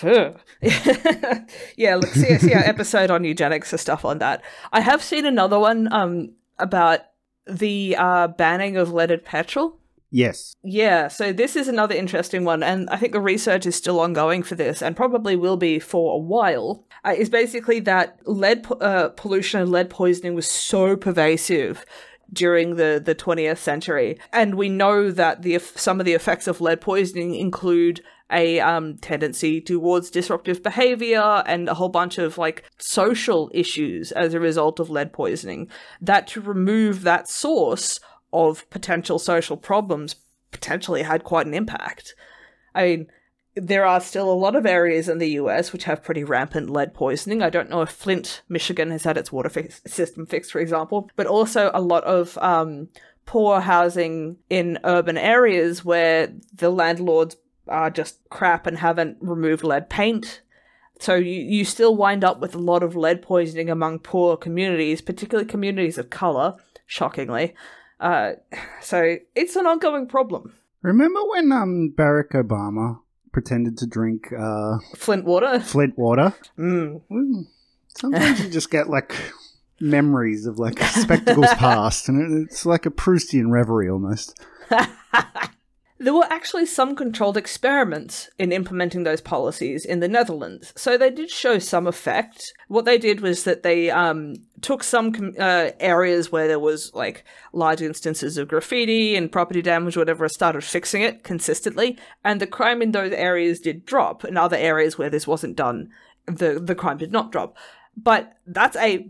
yeah. 0.01 0.33
yeah, 1.77 1.95
look, 1.95 2.09
see, 2.09 2.37
see 2.37 2.53
our 2.53 2.63
episode 2.63 3.11
on 3.11 3.23
eugenics 3.23 3.71
and 3.71 3.79
stuff 3.79 4.05
on 4.05 4.19
that. 4.19 4.43
I 4.71 4.81
have 4.81 5.03
seen 5.03 5.25
another 5.25 5.59
one 5.59 5.91
um, 5.91 6.33
about 6.59 7.01
the 7.47 7.95
uh, 7.97 8.27
banning 8.29 8.77
of 8.77 8.93
leaded 8.93 9.25
petrol. 9.25 9.77
Yes. 10.11 10.55
Yeah, 10.61 11.07
so 11.07 11.31
this 11.31 11.55
is 11.55 11.69
another 11.69 11.95
interesting 11.95 12.43
one, 12.43 12.63
and 12.63 12.89
I 12.89 12.97
think 12.97 13.13
the 13.13 13.21
research 13.21 13.65
is 13.65 13.77
still 13.77 14.01
ongoing 14.01 14.43
for 14.43 14.55
this, 14.55 14.81
and 14.81 14.95
probably 14.95 15.37
will 15.37 15.55
be 15.55 15.79
for 15.79 16.15
a 16.15 16.17
while. 16.17 16.85
Uh, 17.05 17.15
is 17.17 17.29
basically 17.29 17.79
that 17.79 18.19
lead 18.25 18.67
uh, 18.81 19.09
pollution 19.09 19.61
and 19.61 19.71
lead 19.71 19.89
poisoning 19.89 20.35
was 20.35 20.47
so 20.47 20.97
pervasive 20.97 21.85
during 22.31 22.75
the, 22.75 23.01
the 23.03 23.15
20th 23.15 23.57
century. 23.57 24.19
And 24.31 24.55
we 24.55 24.69
know 24.69 25.11
that 25.11 25.41
the 25.41 25.57
some 25.59 25.99
of 25.99 26.05
the 26.05 26.13
effects 26.13 26.47
of 26.47 26.61
lead 26.61 26.81
poisoning 26.81 27.35
include 27.35 28.01
a 28.31 28.59
um, 28.61 28.97
tendency 28.97 29.59
towards 29.59 30.09
disruptive 30.09 30.63
behavior 30.63 31.43
and 31.45 31.67
a 31.67 31.73
whole 31.73 31.89
bunch 31.89 32.17
of 32.17 32.37
like 32.37 32.63
social 32.77 33.51
issues 33.53 34.11
as 34.13 34.33
a 34.33 34.39
result 34.39 34.79
of 34.79 34.89
lead 34.89 35.11
poisoning. 35.11 35.69
That 35.99 36.27
to 36.27 36.41
remove 36.41 37.01
that 37.01 37.27
source 37.27 37.99
of 38.33 38.69
potential 38.69 39.19
social 39.19 39.57
problems 39.57 40.15
potentially 40.51 41.03
had 41.03 41.23
quite 41.23 41.47
an 41.47 41.53
impact. 41.53 42.15
I 42.73 42.83
mean, 42.83 43.07
there 43.55 43.85
are 43.85 43.99
still 43.99 44.31
a 44.31 44.33
lot 44.33 44.55
of 44.55 44.65
areas 44.65 45.09
in 45.09 45.17
the 45.17 45.31
US 45.31 45.73
which 45.73 45.83
have 45.83 46.03
pretty 46.03 46.23
rampant 46.23 46.69
lead 46.69 46.93
poisoning. 46.93 47.41
I 47.41 47.49
don't 47.49 47.69
know 47.69 47.81
if 47.81 47.89
Flint, 47.89 48.43
Michigan 48.47 48.91
has 48.91 49.03
had 49.03 49.17
its 49.17 49.31
water 49.31 49.49
fi- 49.49 49.69
system 49.85 50.25
fixed, 50.25 50.51
for 50.51 50.59
example, 50.59 51.09
but 51.15 51.27
also 51.27 51.69
a 51.73 51.81
lot 51.81 52.03
of 52.05 52.37
um, 52.37 52.87
poor 53.25 53.59
housing 53.59 54.37
in 54.49 54.79
urban 54.83 55.17
areas 55.17 55.83
where 55.83 56.33
the 56.53 56.69
landlords 56.69 57.35
are 57.67 57.89
just 57.89 58.19
crap 58.29 58.67
and 58.67 58.77
haven't 58.77 59.17
removed 59.21 59.63
lead 59.63 59.89
paint. 59.89 60.41
So 60.99 61.15
you, 61.15 61.41
you 61.41 61.65
still 61.65 61.95
wind 61.95 62.23
up 62.23 62.39
with 62.39 62.55
a 62.55 62.59
lot 62.59 62.83
of 62.83 62.95
lead 62.95 63.21
poisoning 63.21 63.69
among 63.69 63.99
poor 63.99 64.37
communities, 64.37 65.01
particularly 65.01 65.49
communities 65.49 65.97
of 65.97 66.09
color, 66.09 66.55
shockingly. 66.85 67.53
Uh, 68.01 68.33
so 68.81 69.17
it's 69.35 69.55
an 69.55 69.65
ongoing 69.65 70.07
problem. 70.07 70.53
Remember 70.81 71.19
when 71.29 71.51
um, 71.51 71.93
Barack 71.95 72.31
Obama 72.31 72.99
pretended 73.31 73.77
to 73.77 73.87
drink 73.87 74.33
uh, 74.37 74.79
Flint 74.95 75.23
water? 75.23 75.59
Flint 75.59 75.97
water? 75.97 76.33
Mm. 76.57 77.01
Mm. 77.09 77.47
Sometimes 77.87 78.43
you 78.43 78.49
just 78.49 78.71
get 78.71 78.89
like 78.89 79.15
memories 79.79 80.47
of 80.47 80.57
like 80.57 80.79
spectacles 80.79 81.53
past, 81.55 82.09
and 82.09 82.47
it's 82.47 82.65
like 82.65 82.85
a 82.85 82.91
Proustian 82.91 83.51
reverie 83.51 83.89
almost. 83.89 84.39
There 86.01 86.15
were 86.15 86.25
actually 86.31 86.65
some 86.65 86.95
controlled 86.95 87.37
experiments 87.37 88.27
in 88.39 88.51
implementing 88.51 89.03
those 89.03 89.21
policies 89.21 89.85
in 89.85 89.99
the 89.99 90.07
Netherlands, 90.07 90.73
so 90.75 90.97
they 90.97 91.11
did 91.11 91.29
show 91.29 91.59
some 91.59 91.85
effect. 91.85 92.53
What 92.69 92.85
they 92.85 92.97
did 92.97 93.21
was 93.21 93.43
that 93.43 93.61
they 93.61 93.91
um, 93.91 94.33
took 94.61 94.83
some 94.83 95.35
uh, 95.37 95.69
areas 95.79 96.31
where 96.31 96.47
there 96.47 96.59
was 96.59 96.91
like 96.95 97.23
large 97.53 97.83
instances 97.83 98.35
of 98.39 98.47
graffiti 98.47 99.15
and 99.15 99.31
property 99.31 99.61
damage, 99.61 99.95
whatever, 99.95 100.27
started 100.27 100.63
fixing 100.63 101.03
it 101.03 101.23
consistently, 101.23 101.99
and 102.23 102.41
the 102.41 102.47
crime 102.47 102.81
in 102.81 102.93
those 102.93 103.13
areas 103.13 103.59
did 103.59 103.85
drop. 103.85 104.25
In 104.25 104.37
other 104.37 104.57
areas 104.57 104.97
where 104.97 105.11
this 105.11 105.27
wasn't 105.27 105.55
done, 105.55 105.91
the 106.25 106.59
the 106.59 106.73
crime 106.73 106.97
did 106.97 107.11
not 107.11 107.31
drop. 107.31 107.55
But 107.95 108.37
that's 108.47 108.77
a 108.77 109.07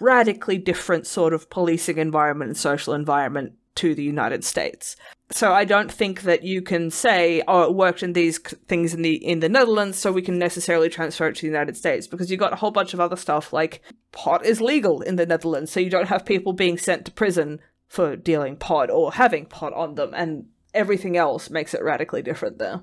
radically 0.00 0.58
different 0.58 1.06
sort 1.06 1.32
of 1.32 1.48
policing 1.48 1.98
environment 1.98 2.48
and 2.48 2.58
social 2.58 2.92
environment 2.92 3.52
to 3.76 3.94
the 3.94 4.02
United 4.02 4.44
States 4.44 4.96
so 5.30 5.52
I 5.52 5.64
don't 5.64 5.90
think 5.90 6.22
that 6.22 6.44
you 6.44 6.60
can 6.62 6.90
say, 6.90 7.42
"Oh, 7.48 7.62
it 7.62 7.74
worked 7.74 8.02
in 8.02 8.12
these 8.12 8.38
things 8.38 8.92
in 8.94 9.02
the 9.02 9.14
in 9.14 9.40
the 9.40 9.48
Netherlands, 9.48 9.98
so 9.98 10.12
we 10.12 10.22
can 10.22 10.38
necessarily 10.38 10.88
transfer 10.88 11.28
it 11.28 11.36
to 11.36 11.42
the 11.42 11.46
United 11.48 11.76
States," 11.76 12.06
because 12.06 12.30
you've 12.30 12.40
got 12.40 12.52
a 12.52 12.56
whole 12.56 12.70
bunch 12.70 12.94
of 12.94 13.00
other 13.00 13.16
stuff 13.16 13.52
like 13.52 13.80
pot 14.12 14.44
is 14.44 14.60
legal 14.60 15.00
in 15.00 15.16
the 15.16 15.26
Netherlands, 15.26 15.72
so 15.72 15.80
you 15.80 15.90
don't 15.90 16.08
have 16.08 16.26
people 16.26 16.52
being 16.52 16.78
sent 16.78 17.06
to 17.06 17.12
prison 17.12 17.60
for 17.88 18.16
dealing 18.16 18.56
pot 18.56 18.90
or 18.90 19.12
having 19.14 19.46
pot 19.46 19.72
on 19.72 19.94
them, 19.94 20.12
and 20.14 20.46
everything 20.74 21.16
else 21.16 21.50
makes 21.50 21.74
it 21.74 21.82
radically 21.82 22.22
different 22.22 22.58
there. 22.58 22.82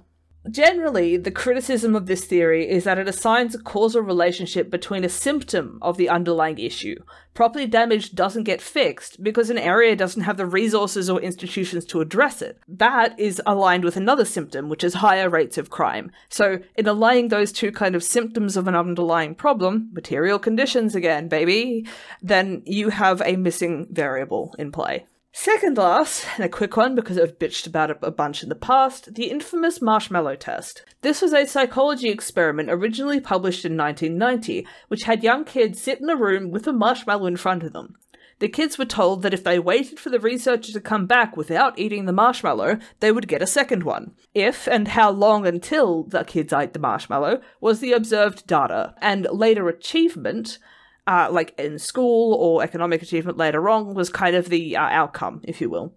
Generally, 0.49 1.17
the 1.17 1.29
criticism 1.29 1.95
of 1.95 2.07
this 2.07 2.25
theory 2.25 2.67
is 2.67 2.83
that 2.85 2.97
it 2.97 3.07
assigns 3.07 3.53
a 3.53 3.61
causal 3.61 4.01
relationship 4.01 4.71
between 4.71 5.03
a 5.03 5.09
symptom 5.09 5.77
of 5.83 5.97
the 5.97 6.09
underlying 6.09 6.57
issue. 6.57 6.95
Property 7.35 7.67
damage 7.67 8.15
doesn't 8.15 8.45
get 8.45 8.59
fixed 8.59 9.23
because 9.23 9.51
an 9.51 9.59
area 9.59 9.95
doesn't 9.95 10.23
have 10.23 10.37
the 10.37 10.47
resources 10.47 11.11
or 11.11 11.21
institutions 11.21 11.85
to 11.85 12.01
address 12.01 12.41
it. 12.41 12.57
That 12.67 13.17
is 13.19 13.39
aligned 13.45 13.83
with 13.83 13.95
another 13.95 14.25
symptom, 14.25 14.67
which 14.67 14.83
is 14.83 14.95
higher 14.95 15.29
rates 15.29 15.59
of 15.59 15.69
crime. 15.69 16.11
So, 16.27 16.57
in 16.75 16.87
aligning 16.87 17.27
those 17.27 17.51
two 17.51 17.71
kind 17.71 17.95
of 17.95 18.03
symptoms 18.03 18.57
of 18.57 18.67
an 18.67 18.75
underlying 18.75 19.35
problem, 19.35 19.89
material 19.93 20.39
conditions 20.39 20.95
again, 20.95 21.27
baby, 21.27 21.87
then 22.21 22.63
you 22.65 22.89
have 22.89 23.21
a 23.21 23.35
missing 23.35 23.87
variable 23.91 24.55
in 24.57 24.71
play. 24.71 25.05
Second 25.33 25.77
last, 25.77 26.25
and 26.35 26.43
a 26.43 26.49
quick 26.49 26.75
one 26.75 26.93
because 26.93 27.17
I've 27.17 27.39
bitched 27.39 27.65
about 27.65 27.89
it 27.89 27.99
a 28.01 28.11
bunch 28.11 28.43
in 28.43 28.49
the 28.49 28.55
past, 28.55 29.15
the 29.15 29.31
infamous 29.31 29.81
marshmallow 29.81 30.35
test. 30.35 30.83
This 31.01 31.21
was 31.21 31.31
a 31.31 31.47
psychology 31.47 32.09
experiment 32.09 32.69
originally 32.69 33.21
published 33.21 33.63
in 33.63 33.77
1990, 33.77 34.67
which 34.89 35.03
had 35.03 35.23
young 35.23 35.45
kids 35.45 35.81
sit 35.81 36.01
in 36.01 36.09
a 36.09 36.17
room 36.17 36.51
with 36.51 36.67
a 36.67 36.73
marshmallow 36.73 37.27
in 37.27 37.37
front 37.37 37.63
of 37.63 37.71
them. 37.71 37.95
The 38.39 38.49
kids 38.49 38.77
were 38.77 38.85
told 38.85 39.21
that 39.21 39.33
if 39.33 39.43
they 39.43 39.57
waited 39.57 39.99
for 39.99 40.09
the 40.09 40.19
researcher 40.19 40.73
to 40.73 40.81
come 40.81 41.05
back 41.05 41.37
without 41.37 41.79
eating 41.79 42.05
the 42.05 42.11
marshmallow, 42.11 42.79
they 42.99 43.11
would 43.11 43.27
get 43.29 43.41
a 43.41 43.47
second 43.47 43.83
one. 43.83 44.11
If 44.33 44.67
and 44.67 44.89
how 44.89 45.11
long 45.11 45.47
until 45.47 46.03
the 46.03 46.25
kids 46.25 46.51
ate 46.51 46.73
the 46.73 46.79
marshmallow 46.79 47.39
was 47.61 47.79
the 47.79 47.93
observed 47.93 48.47
data, 48.47 48.95
and 48.99 49.27
later 49.31 49.69
achievement 49.69 50.59
uh, 51.07 51.29
like 51.31 51.57
in 51.57 51.79
school 51.79 52.33
or 52.35 52.63
economic 52.63 53.01
achievement 53.01 53.37
later 53.37 53.69
on, 53.69 53.93
was 53.93 54.09
kind 54.09 54.35
of 54.35 54.49
the 54.49 54.77
uh, 54.77 54.81
outcome, 54.81 55.41
if 55.43 55.61
you 55.61 55.69
will. 55.69 55.93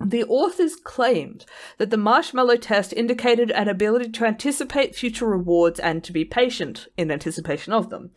The 0.00 0.24
authors 0.24 0.76
claimed 0.76 1.46
that 1.78 1.90
the 1.90 1.96
marshmallow 1.96 2.56
test 2.56 2.92
indicated 2.92 3.50
an 3.50 3.68
ability 3.68 4.10
to 4.10 4.26
anticipate 4.26 4.94
future 4.94 5.26
rewards 5.26 5.80
and 5.80 6.04
to 6.04 6.12
be 6.12 6.24
patient 6.24 6.88
in 6.98 7.10
anticipation 7.10 7.72
of 7.72 7.88
them. 7.88 8.10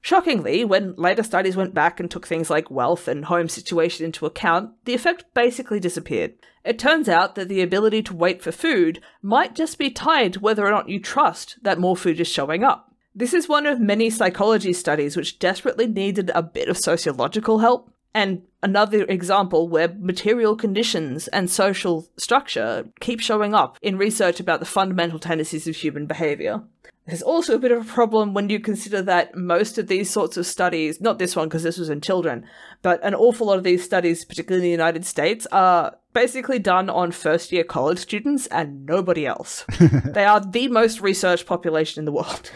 Shockingly, 0.00 0.64
when 0.64 0.96
later 0.96 1.22
studies 1.22 1.54
went 1.54 1.74
back 1.74 2.00
and 2.00 2.10
took 2.10 2.26
things 2.26 2.50
like 2.50 2.72
wealth 2.72 3.06
and 3.06 3.26
home 3.26 3.48
situation 3.48 4.04
into 4.04 4.26
account, 4.26 4.72
the 4.84 4.94
effect 4.94 5.32
basically 5.32 5.78
disappeared. 5.78 6.34
It 6.64 6.78
turns 6.78 7.08
out 7.08 7.36
that 7.36 7.48
the 7.48 7.62
ability 7.62 8.02
to 8.04 8.16
wait 8.16 8.42
for 8.42 8.50
food 8.50 9.00
might 9.22 9.54
just 9.54 9.78
be 9.78 9.90
tied 9.90 10.32
to 10.34 10.40
whether 10.40 10.66
or 10.66 10.72
not 10.72 10.88
you 10.88 10.98
trust 10.98 11.58
that 11.62 11.78
more 11.78 11.96
food 11.96 12.18
is 12.18 12.26
showing 12.26 12.64
up. 12.64 12.91
This 13.14 13.34
is 13.34 13.48
one 13.48 13.66
of 13.66 13.78
many 13.78 14.08
psychology 14.08 14.72
studies 14.72 15.16
which 15.16 15.38
desperately 15.38 15.86
needed 15.86 16.30
a 16.34 16.42
bit 16.42 16.68
of 16.68 16.78
sociological 16.78 17.58
help, 17.58 17.92
and 18.14 18.42
another 18.62 19.04
example 19.04 19.68
where 19.68 19.94
material 19.98 20.56
conditions 20.56 21.28
and 21.28 21.50
social 21.50 22.08
structure 22.16 22.88
keep 23.00 23.20
showing 23.20 23.54
up 23.54 23.78
in 23.82 23.98
research 23.98 24.40
about 24.40 24.60
the 24.60 24.66
fundamental 24.66 25.18
tendencies 25.18 25.66
of 25.66 25.76
human 25.76 26.06
behavior. 26.06 26.62
There's 27.06 27.22
also 27.22 27.56
a 27.56 27.58
bit 27.58 27.72
of 27.72 27.82
a 27.82 27.92
problem 27.92 28.32
when 28.32 28.48
you 28.48 28.60
consider 28.60 29.02
that 29.02 29.34
most 29.34 29.76
of 29.76 29.88
these 29.88 30.08
sorts 30.08 30.36
of 30.36 30.46
studies, 30.46 31.00
not 31.00 31.18
this 31.18 31.34
one 31.34 31.48
because 31.48 31.64
this 31.64 31.78
was 31.78 31.90
in 31.90 32.00
children, 32.00 32.46
but 32.80 33.04
an 33.04 33.14
awful 33.14 33.48
lot 33.48 33.58
of 33.58 33.64
these 33.64 33.82
studies, 33.82 34.24
particularly 34.24 34.64
in 34.64 34.68
the 34.68 34.82
United 34.82 35.04
States, 35.04 35.46
are 35.50 35.96
basically 36.14 36.60
done 36.60 36.88
on 36.88 37.10
first 37.10 37.50
year 37.50 37.64
college 37.64 37.98
students 37.98 38.46
and 38.46 38.86
nobody 38.86 39.26
else. 39.26 39.64
they 40.04 40.24
are 40.24 40.40
the 40.40 40.68
most 40.68 41.00
researched 41.00 41.44
population 41.44 42.00
in 42.00 42.04
the 42.04 42.12
world. 42.12 42.52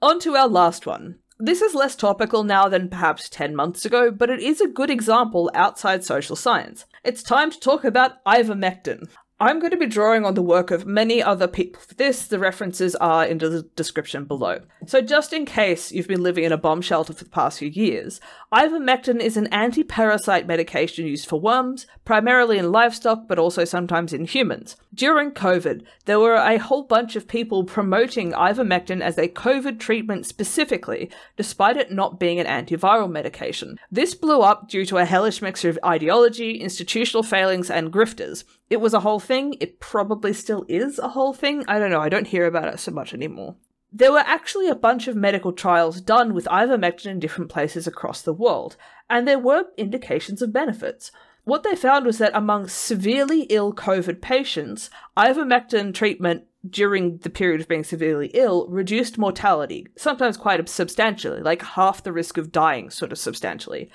On 0.00 0.20
to 0.20 0.36
our 0.36 0.46
last 0.46 0.86
one. 0.86 1.16
This 1.40 1.60
is 1.60 1.74
less 1.74 1.96
topical 1.96 2.44
now 2.44 2.68
than 2.68 2.88
perhaps 2.88 3.28
10 3.28 3.56
months 3.56 3.84
ago, 3.84 4.12
but 4.12 4.30
it 4.30 4.38
is 4.38 4.60
a 4.60 4.68
good 4.68 4.90
example 4.90 5.50
outside 5.54 6.04
social 6.04 6.36
science. 6.36 6.84
It's 7.02 7.20
time 7.20 7.50
to 7.50 7.58
talk 7.58 7.82
about 7.82 8.24
ivermectin. 8.24 9.08
I'm 9.40 9.60
going 9.60 9.70
to 9.70 9.76
be 9.76 9.86
drawing 9.86 10.24
on 10.24 10.34
the 10.34 10.42
work 10.42 10.72
of 10.72 10.84
many 10.84 11.22
other 11.22 11.46
people 11.46 11.80
for 11.80 11.94
this. 11.94 12.26
The 12.26 12.40
references 12.40 12.96
are 12.96 13.24
in 13.24 13.38
the 13.38 13.62
description 13.76 14.24
below. 14.24 14.62
So, 14.84 15.00
just 15.00 15.32
in 15.32 15.46
case 15.46 15.92
you've 15.92 16.08
been 16.08 16.24
living 16.24 16.42
in 16.42 16.50
a 16.50 16.56
bomb 16.56 16.82
shelter 16.82 17.12
for 17.12 17.22
the 17.22 17.30
past 17.30 17.60
few 17.60 17.68
years, 17.68 18.20
ivermectin 18.52 19.20
is 19.20 19.36
an 19.36 19.46
anti 19.48 19.84
parasite 19.84 20.48
medication 20.48 21.06
used 21.06 21.28
for 21.28 21.38
worms, 21.38 21.86
primarily 22.04 22.58
in 22.58 22.72
livestock, 22.72 23.28
but 23.28 23.38
also 23.38 23.64
sometimes 23.64 24.12
in 24.12 24.24
humans. 24.24 24.74
During 24.92 25.30
COVID, 25.30 25.84
there 26.06 26.18
were 26.18 26.34
a 26.34 26.58
whole 26.58 26.82
bunch 26.82 27.14
of 27.14 27.28
people 27.28 27.62
promoting 27.62 28.32
ivermectin 28.32 29.00
as 29.00 29.18
a 29.18 29.28
COVID 29.28 29.78
treatment 29.78 30.26
specifically, 30.26 31.12
despite 31.36 31.76
it 31.76 31.92
not 31.92 32.18
being 32.18 32.40
an 32.40 32.46
antiviral 32.46 33.08
medication. 33.08 33.78
This 33.88 34.16
blew 34.16 34.40
up 34.40 34.68
due 34.68 34.84
to 34.86 34.98
a 34.98 35.04
hellish 35.04 35.40
mixture 35.40 35.68
of 35.68 35.78
ideology, 35.84 36.56
institutional 36.56 37.22
failings, 37.22 37.70
and 37.70 37.92
grifters. 37.92 38.42
It 38.70 38.80
was 38.80 38.94
a 38.94 39.00
whole 39.00 39.20
thing. 39.20 39.54
It 39.60 39.80
probably 39.80 40.32
still 40.32 40.64
is 40.68 40.98
a 40.98 41.08
whole 41.08 41.32
thing. 41.32 41.64
I 41.66 41.78
don't 41.78 41.90
know. 41.90 42.00
I 42.00 42.08
don't 42.08 42.26
hear 42.26 42.46
about 42.46 42.72
it 42.72 42.80
so 42.80 42.92
much 42.92 43.14
anymore. 43.14 43.56
There 43.90 44.12
were 44.12 44.18
actually 44.18 44.68
a 44.68 44.74
bunch 44.74 45.08
of 45.08 45.16
medical 45.16 45.52
trials 45.52 46.02
done 46.02 46.34
with 46.34 46.44
ivermectin 46.46 47.06
in 47.06 47.20
different 47.20 47.50
places 47.50 47.86
across 47.86 48.20
the 48.20 48.34
world, 48.34 48.76
and 49.08 49.26
there 49.26 49.38
were 49.38 49.64
indications 49.78 50.42
of 50.42 50.52
benefits. 50.52 51.10
What 51.44 51.62
they 51.62 51.74
found 51.74 52.04
was 52.04 52.18
that 52.18 52.36
among 52.36 52.68
severely 52.68 53.42
ill 53.44 53.72
COVID 53.72 54.20
patients, 54.20 54.90
ivermectin 55.16 55.94
treatment 55.94 56.44
during 56.68 57.16
the 57.18 57.30
period 57.30 57.62
of 57.62 57.68
being 57.68 57.84
severely 57.84 58.26
ill 58.34 58.66
reduced 58.68 59.16
mortality, 59.16 59.86
sometimes 59.96 60.36
quite 60.36 60.68
substantially, 60.68 61.40
like 61.40 61.62
half 61.62 62.02
the 62.02 62.12
risk 62.12 62.36
of 62.36 62.52
dying, 62.52 62.90
sort 62.90 63.12
of 63.12 63.18
substantially. 63.18 63.90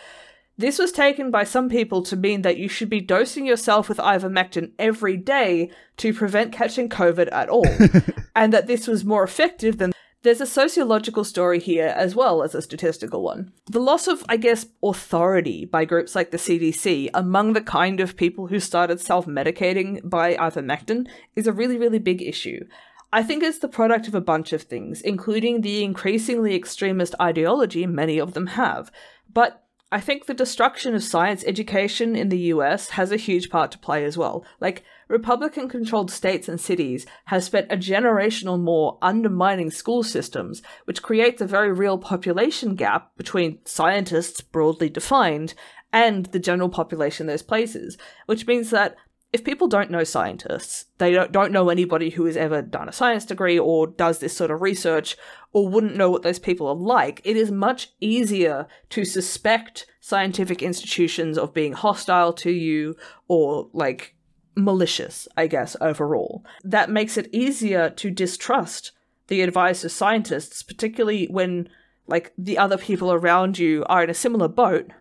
This 0.57 0.77
was 0.77 0.91
taken 0.91 1.31
by 1.31 1.45
some 1.45 1.67
people 1.67 2.03
to 2.03 2.15
mean 2.15 2.43
that 2.43 2.57
you 2.57 2.69
should 2.69 2.89
be 2.89 3.01
dosing 3.01 3.45
yourself 3.45 3.89
with 3.89 3.97
ivermectin 3.97 4.71
every 4.77 5.17
day 5.17 5.71
to 5.97 6.13
prevent 6.13 6.53
catching 6.53 6.89
COVID 6.89 7.29
at 7.31 7.49
all, 7.49 7.65
and 8.35 8.53
that 8.53 8.67
this 8.67 8.87
was 8.87 9.03
more 9.03 9.23
effective 9.23 9.77
than. 9.77 9.93
There's 10.21 10.39
a 10.39 10.45
sociological 10.45 11.25
story 11.25 11.59
here 11.59 11.87
as 11.97 12.15
well 12.15 12.43
as 12.43 12.55
a 12.55 12.61
statistical 12.61 13.23
one. 13.23 13.51
The 13.65 13.81
loss 13.81 14.07
of, 14.07 14.23
I 14.29 14.37
guess, 14.37 14.67
authority 14.81 15.65
by 15.65 15.83
groups 15.83 16.15
like 16.15 16.31
the 16.31 16.37
CDC 16.37 17.09
among 17.13 17.51
the 17.51 17.61
kind 17.61 17.99
of 17.99 18.15
people 18.15 18.47
who 18.47 18.61
started 18.61 19.01
self 19.01 19.25
medicating 19.25 20.07
by 20.07 20.35
ivermectin 20.35 21.07
is 21.35 21.45
a 21.45 21.51
really, 21.51 21.77
really 21.77 21.99
big 21.99 22.21
issue. 22.21 22.63
I 23.11 23.21
think 23.21 23.43
it's 23.43 23.59
the 23.59 23.67
product 23.67 24.07
of 24.07 24.15
a 24.15 24.21
bunch 24.21 24.53
of 24.53 24.61
things, 24.61 25.01
including 25.01 25.59
the 25.61 25.83
increasingly 25.83 26.55
extremist 26.55 27.15
ideology 27.19 27.85
many 27.85 28.17
of 28.17 28.33
them 28.33 28.47
have. 28.47 28.91
But 29.31 29.62
I 29.93 29.99
think 29.99 30.25
the 30.25 30.33
destruction 30.33 30.95
of 30.95 31.03
science 31.03 31.43
education 31.45 32.15
in 32.15 32.29
the 32.29 32.49
US 32.55 32.89
has 32.89 33.11
a 33.11 33.15
huge 33.15 33.51
part 33.51 33.69
to 33.71 33.77
play 33.77 34.03
as 34.05 34.17
well. 34.17 34.43
Like, 34.59 34.83
Republican 35.07 35.69
controlled 35.69 36.09
states 36.09 36.49
and 36.49 36.59
cities 36.59 37.05
have 37.25 37.43
spent 37.43 37.67
a 37.69 37.77
generation 37.77 38.47
or 38.47 38.57
more 38.57 38.97
undermining 39.03 39.69
school 39.69 40.01
systems, 40.01 40.63
which 40.85 41.03
creates 41.03 41.43
a 41.43 41.45
very 41.45 41.71
real 41.71 41.99
population 41.99 42.73
gap 42.73 43.15
between 43.17 43.59
scientists, 43.65 44.41
broadly 44.41 44.89
defined, 44.89 45.53
and 45.91 46.25
the 46.27 46.39
general 46.39 46.69
population 46.69 47.25
in 47.25 47.27
those 47.27 47.43
places, 47.43 47.95
which 48.25 48.47
means 48.47 48.71
that 48.71 48.95
if 49.33 49.43
people 49.43 49.67
don't 49.67 49.89
know 49.89 50.03
scientists, 50.03 50.85
they 50.99 51.11
don't, 51.11 51.31
don't 51.31 51.51
know 51.51 51.69
anybody 51.69 52.11
who 52.11 52.25
has 52.25 52.37
ever 52.37 52.61
done 52.61 52.87
a 52.87 52.93
science 52.93 53.25
degree 53.25 53.57
or 53.57 53.87
does 53.87 54.19
this 54.19 54.37
sort 54.37 54.51
of 54.51 54.61
research 54.61 55.17
or 55.51 55.67
wouldn't 55.67 55.95
know 55.95 56.11
what 56.11 56.21
those 56.21 56.37
people 56.37 56.67
are 56.67 56.75
like, 56.75 57.19
it 57.23 57.35
is 57.35 57.49
much 57.49 57.89
easier 57.99 58.67
to 58.89 59.03
suspect 59.03 59.87
scientific 59.99 60.61
institutions 60.61 61.37
of 61.37 61.53
being 61.53 61.73
hostile 61.73 62.31
to 62.31 62.51
you 62.51 62.95
or 63.27 63.69
like 63.73 64.15
malicious, 64.55 65.27
I 65.35 65.47
guess, 65.47 65.75
overall. 65.81 66.45
That 66.63 66.91
makes 66.91 67.17
it 67.17 67.33
easier 67.33 67.89
to 67.89 68.11
distrust 68.11 68.91
the 69.27 69.41
advice 69.41 69.83
of 69.83 69.91
scientists, 69.91 70.61
particularly 70.61 71.25
when 71.25 71.69
like 72.05 72.33
the 72.37 72.59
other 72.59 72.77
people 72.77 73.11
around 73.11 73.57
you 73.57 73.83
are 73.89 74.03
in 74.03 74.09
a 74.11 74.13
similar 74.13 74.47
boat 74.47 74.91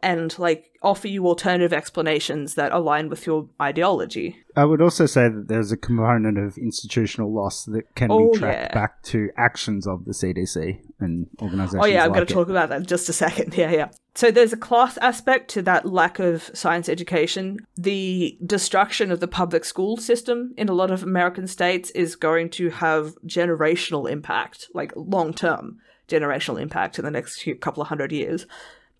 and 0.00 0.38
like 0.38 0.70
offer 0.82 1.08
you 1.08 1.26
alternative 1.26 1.72
explanations 1.72 2.54
that 2.54 2.72
align 2.72 3.08
with 3.08 3.26
your 3.26 3.48
ideology. 3.60 4.36
I 4.54 4.64
would 4.64 4.80
also 4.80 5.06
say 5.06 5.28
that 5.28 5.48
there's 5.48 5.72
a 5.72 5.76
component 5.76 6.38
of 6.38 6.56
institutional 6.56 7.32
loss 7.34 7.64
that 7.64 7.94
can 7.96 8.10
Oh, 8.10 8.30
be 8.30 8.38
tracked 8.38 8.70
yeah. 8.70 8.74
back 8.74 9.02
to 9.04 9.30
actions 9.36 9.86
of 9.86 10.04
the 10.04 10.12
CDC 10.12 10.80
and 11.00 11.26
organizations. 11.42 11.82
Oh 11.82 11.86
yeah, 11.86 12.04
I'm 12.04 12.10
like 12.10 12.16
going 12.16 12.26
to 12.28 12.34
talk 12.34 12.48
about 12.48 12.68
that 12.68 12.76
in 12.76 12.86
just 12.86 13.08
a 13.08 13.12
second. 13.12 13.54
Yeah, 13.58 13.72
yeah. 13.72 13.88
So 14.14 14.30
there's 14.30 14.52
a 14.52 14.56
class 14.56 14.96
aspect 14.98 15.48
to 15.52 15.62
that 15.62 15.84
lack 15.86 16.18
of 16.20 16.50
science 16.54 16.88
education. 16.88 17.58
The 17.76 18.38
destruction 18.44 19.10
of 19.10 19.18
the 19.20 19.28
public 19.28 19.64
school 19.64 19.96
system 19.96 20.54
in 20.56 20.68
a 20.68 20.72
lot 20.72 20.90
of 20.92 21.02
American 21.02 21.46
states 21.48 21.90
is 21.90 22.14
going 22.14 22.50
to 22.50 22.70
have 22.70 23.16
generational 23.26 24.08
impact, 24.10 24.68
like 24.74 24.92
long 24.94 25.32
term 25.34 25.78
generational 26.08 26.60
impact 26.60 26.98
in 26.98 27.04
the 27.04 27.10
next 27.10 27.42
few, 27.42 27.54
couple 27.54 27.82
of 27.82 27.88
hundred 27.88 28.12
years. 28.12 28.46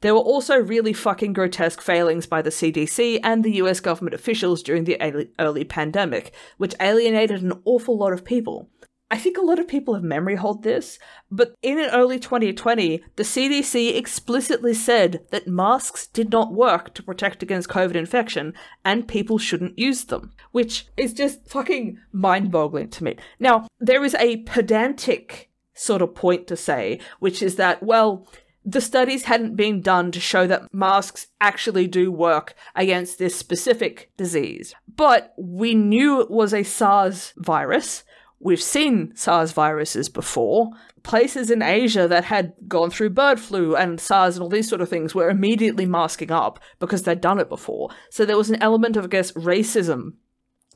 There 0.01 0.15
were 0.15 0.21
also 0.21 0.57
really 0.57 0.93
fucking 0.93 1.33
grotesque 1.33 1.81
failings 1.81 2.27
by 2.27 2.43
the 2.43 2.51
CDC 2.51 3.21
and 3.25 3.43
the 3.43 3.57
US 3.57 3.81
government 3.81 4.15
officials 4.15 4.63
during 4.63 4.85
the 4.85 5.01
early, 5.39 5.65
pandemic, 5.65 6.33
which 6.57 6.75
alienated 6.81 7.43
an 7.43 7.61
awful 7.65 7.99
lot 7.99 8.13
of 8.13 8.25
people. 8.25 8.71
I 9.11 9.17
think 9.17 9.39
a 9.39 9.43
lot 9.43 9.59
of 9.59 9.67
people 9.67 9.95
have 9.95 10.05
memory 10.05 10.37
hold 10.37 10.63
this, 10.63 10.99
but 11.31 11.55
in 11.63 11.79
early 11.79 12.19
2020, 12.19 13.03
the 13.17 13.23
CDC 13.23 13.97
explicitly 13.97 14.75
said 14.75 15.25
that 15.31 15.49
masks 15.49 16.07
did 16.07 16.31
not 16.31 16.53
work 16.53 16.93
to 16.95 17.03
protect 17.03 17.43
against 17.43 17.71
COVID 17.71 17.95
infection 17.95 18.53
and 18.85 19.09
people 19.09 19.39
shouldn't 19.39 19.79
use 19.79 20.05
them, 20.05 20.33
which 20.53 20.89
is 20.99 21.15
just 21.15 21.49
fucking 21.49 21.99
mind 22.13 22.51
boggling 22.51 22.91
to 22.91 23.05
me. 23.05 23.17
Now, 23.41 23.67
there 23.81 24.05
is 24.05 24.15
a 24.17 24.43
pedantic 24.43 25.51
sort 25.73 26.03
of 26.03 26.15
point 26.15 26.47
to 26.49 26.57
say, 26.57 27.01
which 27.19 27.43
is 27.43 27.57
that, 27.57 27.83
well, 27.83 28.29
the 28.71 28.81
studies 28.83 29.25
hadn't 29.25 29.57
been 29.57 29.81
done 29.81 30.13
to 30.13 30.21
show 30.21 30.47
that 30.47 30.73
masks 30.75 31.29
actually 31.41 31.87
do 31.87 32.13
work 32.13 32.55
against 32.77 33.19
this 33.19 33.35
specific 33.35 34.11
disease. 34.19 34.75
But 34.95 35.33
we 35.39 35.75
knew 35.75 36.21
it 36.21 36.31
was 36.31 36.53
a 36.53 36.63
SARS 36.63 37.33
virus. 37.39 38.05
We've 38.41 38.61
seen 38.61 39.17
SARS 39.17 39.53
viruses 39.53 40.11
before. 40.11 40.71
Places 41.03 41.51
in 41.51 41.63
Asia 41.63 42.07
that 42.09 42.25
had 42.25 42.53
gone 42.67 42.91
through 42.91 43.11
bird 43.11 43.41
flu 43.41 43.75
and 43.75 43.99
SARS 43.99 44.37
and 44.37 44.43
all 44.43 44.51
these 44.51 44.69
sort 44.69 44.83
of 44.83 44.91
things 44.91 45.15
were 45.15 45.31
immediately 45.31 45.87
masking 45.87 46.31
up 46.31 46.61
because 46.79 47.05
they'd 47.05 47.23
done 47.23 47.41
it 47.41 47.49
before. 47.49 47.89
So 48.11 48.27
there 48.27 48.37
was 48.37 48.51
an 48.51 48.63
element 48.63 48.99
of, 48.99 49.07
I 49.07 49.09
guess, 49.09 49.33
racism 49.33 50.13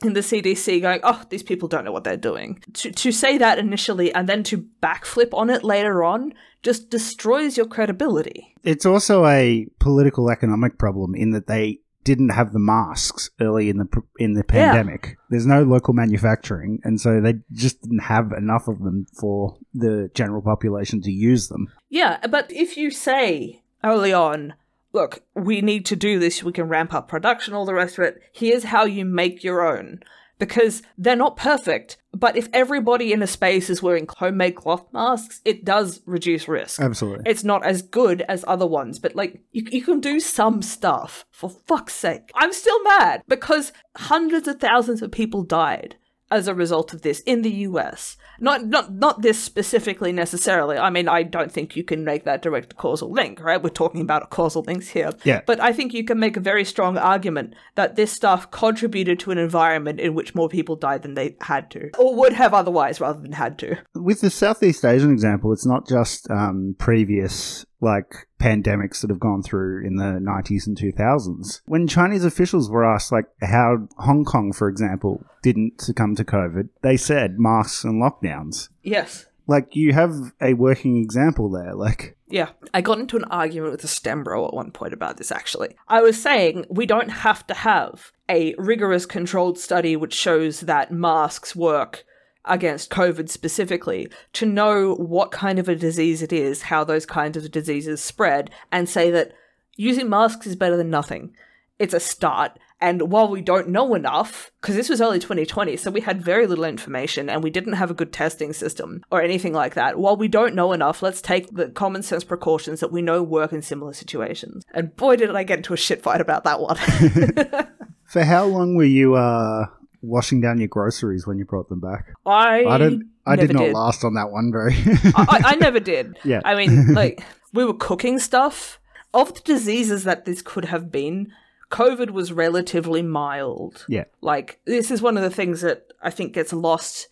in 0.04 0.12
the 0.14 0.20
CDC 0.20 0.80
going, 0.80 1.00
oh, 1.02 1.22
these 1.30 1.42
people 1.42 1.68
don't 1.68 1.84
know 1.84 1.92
what 1.92 2.04
they're 2.04 2.16
doing. 2.16 2.62
To, 2.74 2.90
to 2.90 3.12
say 3.12 3.38
that 3.38 3.58
initially 3.58 4.12
and 4.14 4.28
then 4.28 4.42
to 4.44 4.66
backflip 4.82 5.32
on 5.32 5.50
it 5.50 5.64
later 5.64 6.02
on 6.04 6.32
just 6.62 6.90
destroys 6.90 7.56
your 7.56 7.66
credibility. 7.66 8.54
It's 8.62 8.86
also 8.86 9.26
a 9.26 9.66
political 9.80 10.30
economic 10.30 10.78
problem 10.78 11.14
in 11.14 11.30
that 11.30 11.46
they 11.46 11.80
didn't 12.04 12.30
have 12.30 12.52
the 12.52 12.58
masks 12.58 13.30
early 13.40 13.68
in 13.68 13.78
the 13.78 13.86
in 14.18 14.32
the 14.34 14.44
Yeah. 14.52 14.72
pandemic. 14.72 15.16
There's 15.30 15.46
no 15.46 15.62
local 15.62 15.94
manufacturing, 15.94 16.80
and 16.82 17.00
so 17.00 17.20
they 17.20 17.34
just 17.52 17.80
didn't 17.82 18.00
have 18.00 18.32
enough 18.36 18.66
of 18.66 18.80
them 18.80 19.06
for 19.20 19.56
the 19.72 20.10
general 20.14 20.42
population 20.42 21.00
to 21.02 21.12
use 21.12 21.46
them. 21.48 21.68
Yeah, 21.90 22.18
but 22.28 22.50
if 22.52 22.76
you 22.76 22.90
say 22.90 23.62
early 23.84 24.12
on, 24.12 24.54
look, 24.92 25.22
we 25.34 25.60
need 25.60 25.86
to 25.86 25.96
do 25.96 26.18
this, 26.18 26.42
we 26.42 26.52
can 26.52 26.68
ramp 26.68 26.94
up 26.94 27.08
production, 27.08 27.54
all 27.54 27.64
the 27.64 27.74
rest 27.74 27.98
of 27.98 28.04
it, 28.04 28.22
here's 28.32 28.64
how 28.64 28.84
you 28.84 29.04
make 29.04 29.42
your 29.42 29.66
own. 29.66 30.00
Because 30.38 30.82
they're 30.98 31.14
not 31.14 31.36
perfect, 31.36 31.98
but 32.12 32.36
if 32.36 32.48
everybody 32.52 33.12
in 33.12 33.22
a 33.22 33.28
space 33.28 33.70
is 33.70 33.80
wearing 33.80 34.08
homemade 34.08 34.56
cloth 34.56 34.92
masks, 34.92 35.40
it 35.44 35.64
does 35.64 36.00
reduce 36.04 36.48
risk. 36.48 36.80
Absolutely. 36.80 37.30
It's 37.30 37.44
not 37.44 37.64
as 37.64 37.82
good 37.82 38.22
as 38.22 38.44
other 38.48 38.66
ones, 38.66 38.98
but 38.98 39.14
like 39.14 39.40
you, 39.52 39.64
you 39.70 39.82
can 39.82 40.00
do 40.00 40.18
some 40.18 40.60
stuff 40.60 41.24
for 41.30 41.48
fuck's 41.48 41.94
sake. 41.94 42.32
I'm 42.34 42.52
still 42.52 42.82
mad 42.82 43.22
because 43.28 43.72
hundreds 43.96 44.48
of 44.48 44.58
thousands 44.58 45.00
of 45.00 45.12
people 45.12 45.44
died 45.44 45.96
as 46.32 46.48
a 46.48 46.54
result 46.54 46.92
of 46.92 47.02
this 47.02 47.20
in 47.20 47.42
the 47.42 47.50
US. 47.68 48.16
Not 48.40 48.66
not 48.66 48.92
not 48.92 49.22
this 49.22 49.38
specifically 49.38 50.12
necessarily. 50.12 50.78
I 50.78 50.90
mean, 50.90 51.08
I 51.08 51.22
don't 51.22 51.52
think 51.52 51.76
you 51.76 51.84
can 51.84 52.04
make 52.04 52.24
that 52.24 52.42
direct 52.42 52.76
causal 52.76 53.12
link, 53.12 53.40
right? 53.40 53.62
We're 53.62 53.68
talking 53.70 54.00
about 54.00 54.30
causal 54.30 54.62
links 54.62 54.88
here. 54.88 55.12
Yeah. 55.22 55.42
But 55.46 55.60
I 55.60 55.72
think 55.72 55.92
you 55.94 56.04
can 56.04 56.18
make 56.18 56.36
a 56.36 56.40
very 56.40 56.64
strong 56.64 56.96
argument 56.98 57.54
that 57.74 57.96
this 57.96 58.10
stuff 58.10 58.50
contributed 58.50 59.20
to 59.20 59.30
an 59.30 59.38
environment 59.38 60.00
in 60.00 60.14
which 60.14 60.34
more 60.34 60.48
people 60.48 60.76
died 60.76 61.02
than 61.02 61.14
they 61.14 61.36
had 61.42 61.70
to, 61.72 61.90
or 61.98 62.16
would 62.16 62.32
have 62.32 62.54
otherwise 62.54 63.00
rather 63.00 63.20
than 63.20 63.32
had 63.32 63.58
to. 63.58 63.76
With 63.94 64.22
the 64.22 64.30
Southeast 64.30 64.84
Asian 64.84 65.12
example, 65.12 65.52
it's 65.52 65.66
not 65.66 65.86
just 65.86 66.30
um, 66.30 66.74
previous 66.78 67.64
like 67.82 68.28
pandemics 68.40 69.00
that 69.00 69.10
have 69.10 69.20
gone 69.20 69.42
through 69.42 69.84
in 69.84 69.96
the 69.96 70.20
90s 70.22 70.66
and 70.66 70.78
2000s. 70.78 71.60
When 71.66 71.86
Chinese 71.86 72.24
officials 72.24 72.70
were 72.70 72.84
asked 72.84 73.12
like 73.12 73.26
how 73.42 73.88
Hong 73.98 74.24
Kong, 74.24 74.52
for 74.52 74.68
example, 74.68 75.24
didn't 75.42 75.80
succumb 75.80 76.14
to 76.16 76.24
COVID, 76.24 76.68
they 76.82 76.96
said 76.96 77.38
masks 77.38 77.84
and 77.84 78.00
lockdowns. 78.00 78.68
Yes. 78.82 79.26
Like 79.48 79.74
you 79.74 79.92
have 79.92 80.32
a 80.40 80.54
working 80.54 80.96
example 80.96 81.50
there. 81.50 81.74
Like 81.74 82.16
Yeah, 82.28 82.50
I 82.72 82.80
got 82.80 83.00
into 83.00 83.16
an 83.16 83.24
argument 83.24 83.72
with 83.72 83.84
a 83.84 83.88
STEM 83.88 84.22
bro 84.22 84.46
at 84.46 84.54
one 84.54 84.70
point 84.70 84.94
about 84.94 85.16
this 85.16 85.32
actually. 85.32 85.76
I 85.88 86.00
was 86.00 86.20
saying 86.20 86.66
we 86.70 86.86
don't 86.86 87.10
have 87.10 87.46
to 87.48 87.54
have 87.54 88.12
a 88.28 88.54
rigorous 88.56 89.04
controlled 89.04 89.58
study 89.58 89.96
which 89.96 90.14
shows 90.14 90.60
that 90.60 90.92
masks 90.92 91.56
work 91.56 92.04
against 92.44 92.90
COVID 92.90 93.28
specifically 93.28 94.08
to 94.34 94.46
know 94.46 94.94
what 94.94 95.30
kind 95.30 95.58
of 95.58 95.68
a 95.68 95.76
disease 95.76 96.22
it 96.22 96.32
is, 96.32 96.62
how 96.62 96.84
those 96.84 97.06
kinds 97.06 97.36
of 97.36 97.50
diseases 97.50 98.00
spread, 98.00 98.50
and 98.70 98.88
say 98.88 99.10
that 99.10 99.32
using 99.76 100.08
masks 100.08 100.46
is 100.46 100.56
better 100.56 100.76
than 100.76 100.90
nothing. 100.90 101.34
It's 101.78 101.94
a 101.94 102.00
start. 102.00 102.58
And 102.80 103.12
while 103.12 103.28
we 103.28 103.40
don't 103.40 103.68
know 103.68 103.94
enough, 103.94 104.50
because 104.60 104.74
this 104.74 104.88
was 104.88 105.00
early 105.00 105.20
2020, 105.20 105.76
so 105.76 105.90
we 105.90 106.00
had 106.00 106.20
very 106.20 106.48
little 106.48 106.64
information 106.64 107.30
and 107.30 107.42
we 107.42 107.50
didn't 107.50 107.74
have 107.74 107.92
a 107.92 107.94
good 107.94 108.12
testing 108.12 108.52
system 108.52 109.04
or 109.12 109.22
anything 109.22 109.52
like 109.52 109.74
that. 109.74 110.00
While 110.00 110.16
we 110.16 110.26
don't 110.26 110.56
know 110.56 110.72
enough, 110.72 111.00
let's 111.00 111.22
take 111.22 111.54
the 111.54 111.68
common 111.68 112.02
sense 112.02 112.24
precautions 112.24 112.80
that 112.80 112.90
we 112.90 113.00
know 113.00 113.22
work 113.22 113.52
in 113.52 113.62
similar 113.62 113.92
situations. 113.92 114.64
And 114.74 114.94
boy, 114.96 115.14
did 115.14 115.34
I 115.34 115.44
get 115.44 115.58
into 115.58 115.74
a 115.74 115.76
shit 115.76 116.02
fight 116.02 116.20
about 116.20 116.42
that 116.42 116.60
one. 116.60 116.76
for 118.04 118.24
how 118.24 118.46
long 118.46 118.74
were 118.74 118.82
you 118.84 119.14
uh 119.14 119.66
washing 120.02 120.40
down 120.40 120.58
your 120.58 120.68
groceries 120.68 121.26
when 121.26 121.38
you 121.38 121.44
brought 121.44 121.68
them 121.68 121.80
back? 121.80 122.14
I, 122.26 122.64
I 122.64 122.78
don't 122.78 123.08
I 123.24 123.36
did 123.36 123.52
not 123.52 123.64
did. 123.64 123.74
last 123.74 124.04
on 124.04 124.14
that 124.14 124.30
one 124.30 124.50
very 124.52 124.74
I, 125.14 125.42
I 125.44 125.54
never 125.56 125.80
did. 125.94 126.18
Yeah. 126.24 126.40
I 126.44 126.54
mean, 126.54 126.92
like, 126.94 127.22
we 127.52 127.64
were 127.64 127.74
cooking 127.74 128.18
stuff. 128.18 128.78
Of 129.14 129.34
the 129.34 129.40
diseases 129.40 130.04
that 130.04 130.24
this 130.24 130.40
could 130.40 130.64
have 130.66 130.90
been, 130.90 131.32
COVID 131.70 132.10
was 132.10 132.32
relatively 132.32 133.02
mild. 133.02 133.84
Yeah. 133.88 134.04
Like, 134.22 134.58
this 134.64 134.90
is 134.90 135.02
one 135.02 135.18
of 135.18 135.22
the 135.22 135.30
things 135.30 135.60
that 135.60 135.92
I 136.02 136.10
think 136.10 136.32
gets 136.32 136.52
lost 136.52 137.08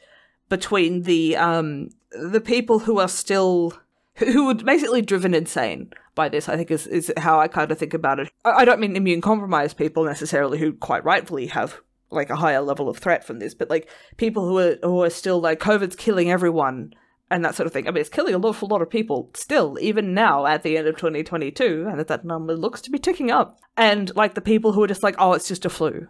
between 0.48 1.02
the 1.02 1.36
um 1.36 1.90
the 2.10 2.40
people 2.40 2.80
who 2.80 2.98
are 2.98 3.08
still 3.08 3.74
who 4.16 4.46
were 4.46 4.54
basically 4.54 5.02
driven 5.02 5.34
insane 5.34 5.92
by 6.14 6.28
this, 6.28 6.48
I 6.48 6.56
think 6.56 6.70
is, 6.70 6.86
is 6.86 7.12
how 7.16 7.38
I 7.38 7.48
kind 7.48 7.70
of 7.70 7.78
think 7.78 7.94
about 7.94 8.18
it. 8.18 8.30
I, 8.44 8.50
I 8.50 8.64
don't 8.64 8.80
mean 8.80 8.96
immune 8.96 9.20
compromised 9.20 9.76
people 9.76 10.04
necessarily 10.04 10.58
who 10.58 10.72
quite 10.72 11.04
rightfully 11.04 11.46
have 11.48 11.80
like 12.10 12.30
a 12.30 12.36
higher 12.36 12.60
level 12.60 12.88
of 12.88 12.98
threat 12.98 13.24
from 13.24 13.38
this, 13.38 13.54
but 13.54 13.70
like 13.70 13.88
people 14.16 14.48
who 14.48 14.58
are 14.58 14.76
who 14.82 15.02
are 15.02 15.10
still 15.10 15.40
like 15.40 15.60
COVID's 15.60 15.96
killing 15.96 16.30
everyone 16.30 16.94
and 17.30 17.44
that 17.44 17.54
sort 17.54 17.66
of 17.66 17.72
thing. 17.72 17.86
I 17.86 17.92
mean, 17.92 18.00
it's 18.00 18.10
killing 18.10 18.34
an 18.34 18.44
awful 18.44 18.68
lot 18.68 18.82
of 18.82 18.90
people 18.90 19.30
still, 19.34 19.78
even 19.80 20.14
now 20.14 20.46
at 20.46 20.62
the 20.62 20.76
end 20.76 20.88
of 20.88 20.96
2022, 20.96 21.86
and 21.88 22.00
that 22.00 22.24
number 22.24 22.56
looks 22.56 22.80
to 22.82 22.90
be 22.90 22.98
ticking 22.98 23.30
up. 23.30 23.60
And 23.76 24.14
like 24.16 24.34
the 24.34 24.40
people 24.40 24.72
who 24.72 24.82
are 24.82 24.88
just 24.88 25.04
like, 25.04 25.14
oh, 25.18 25.32
it's 25.34 25.48
just 25.48 25.64
a 25.64 25.70
flu. 25.70 26.08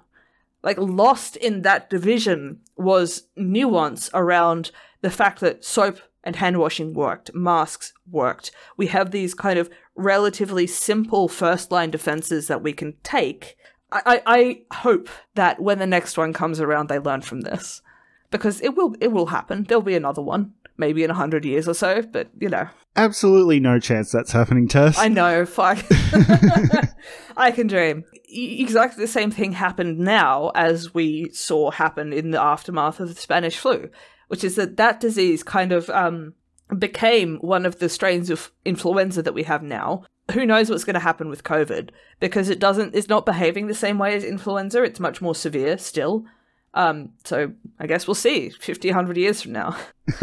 Like 0.63 0.79
lost 0.79 1.37
in 1.37 1.63
that 1.63 1.91
division 1.91 2.61
was 2.77 3.25
nuance 3.37 4.11
around 4.15 4.71
the 5.03 5.11
fact 5.11 5.41
that 5.41 5.65
soap 5.65 6.01
and 6.25 6.37
hand 6.37 6.59
washing 6.59 6.93
worked, 6.93 7.35
masks 7.35 7.93
worked. 8.11 8.51
We 8.77 8.89
have 8.89 9.11
these 9.11 9.35
kind 9.35 9.59
of 9.59 9.71
relatively 9.95 10.67
simple 10.67 11.29
first 11.29 11.71
line 11.71 11.91
defenses 11.91 12.47
that 12.49 12.63
we 12.63 12.73
can 12.73 12.95
take. 13.03 13.57
I, 13.92 14.03
I, 14.07 14.22
I 14.26 14.62
hope 14.76 15.09
that 15.35 15.61
when 15.61 15.79
the 15.79 15.87
next 15.87 16.16
one 16.16 16.33
comes 16.33 16.61
around, 16.61 16.88
they 16.88 16.98
learn 16.98 17.22
from 17.22 17.42
this 17.42 17.83
because 18.31 18.61
it 18.61 18.74
will 18.74 18.94
it 19.00 19.09
will 19.09 19.26
happen. 19.26 19.64
There'll 19.64 19.83
be 19.83 19.96
another 19.96 20.22
one, 20.22 20.55
maybe 20.76 21.05
in 21.05 21.11
a 21.11 21.14
hundred 21.14 21.44
years 21.44 21.68
or 21.68 21.74
so. 21.74 22.03
But 22.03 22.29
you 22.38 22.48
know, 22.48 22.68
Absolutely 22.96 23.61
no 23.61 23.79
chance 23.79 24.11
that's 24.11 24.33
happening, 24.33 24.68
Tess. 24.68 24.98
I 24.98 25.09
know. 25.09 25.46
Fuck. 25.46 25.85
I 27.37 27.50
can 27.53 27.66
dream. 27.66 28.05
Exactly 28.29 29.05
the 29.05 29.11
same 29.11 29.31
thing 29.31 29.53
happened 29.53 29.98
now 29.98 30.50
as 30.55 30.92
we 30.94 31.31
saw 31.31 31.70
happen 31.70 32.12
in 32.12 32.31
the 32.31 32.40
aftermath 32.40 33.00
of 33.00 33.09
the 33.09 33.20
Spanish 33.20 33.57
flu, 33.57 33.90
which 34.29 34.44
is 34.44 34.57
that 34.57 34.76
that 34.76 35.00
disease 35.00 35.42
kind 35.42 35.72
of 35.72 35.88
um, 35.90 36.35
became 36.79 37.38
one 37.38 37.64
of 37.64 37.79
the 37.79 37.88
strains 37.88 38.31
of 38.31 38.53
influenza 38.64 39.22
that 39.22 39.35
we 39.35 39.44
have 39.44 39.62
now. 39.62 40.05
Who 40.33 40.47
knows 40.47 40.71
what's 40.71 40.85
going 40.85 40.95
to 40.95 41.01
happen 41.01 41.29
with 41.29 41.45
COVID 41.45 41.90
because 42.19 42.49
it 42.49 42.59
doesn't. 42.59 42.95
It's 42.95 43.09
not 43.09 43.27
behaving 43.27 43.66
the 43.66 43.75
same 43.75 43.99
way 43.99 44.14
as 44.14 44.25
influenza. 44.25 44.83
It's 44.83 45.01
much 45.01 45.21
more 45.21 45.35
severe 45.35 45.79
still. 45.79 46.25
Um, 46.73 47.11
so 47.25 47.53
I 47.81 47.87
guess 47.87 48.07
we'll 48.07 48.14
see 48.14 48.51
50, 48.51 48.88
100 48.88 49.16
years 49.16 49.43
from 49.43 49.53
now. 49.53 49.77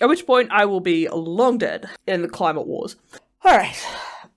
At 0.00 0.08
which 0.08 0.26
point 0.26 0.50
I 0.52 0.66
will 0.66 0.80
be 0.80 1.08
long 1.08 1.56
dead 1.58 1.88
in 2.06 2.22
the 2.22 2.28
climate 2.28 2.66
wars. 2.66 2.96
Alright, 3.42 3.82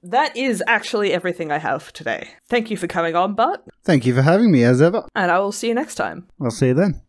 that 0.03 0.37
is 0.37 0.63
actually 0.67 1.11
everything 1.11 1.51
I 1.51 1.57
have 1.57 1.83
for 1.83 1.91
today. 1.91 2.29
Thank 2.47 2.71
you 2.71 2.77
for 2.77 2.87
coming 2.87 3.15
on, 3.17 3.33
Bart, 3.33 3.61
Thank 3.83 4.05
you 4.05 4.15
for 4.15 4.21
having 4.21 4.51
me 4.51 4.63
as 4.63 4.81
ever. 4.81 5.05
and 5.15 5.29
I 5.29 5.39
will 5.39 5.51
see 5.51 5.67
you 5.67 5.73
next 5.73 5.95
time. 5.95 6.27
I'll 6.41 6.51
see 6.51 6.67
you 6.67 6.73
then. 6.73 7.01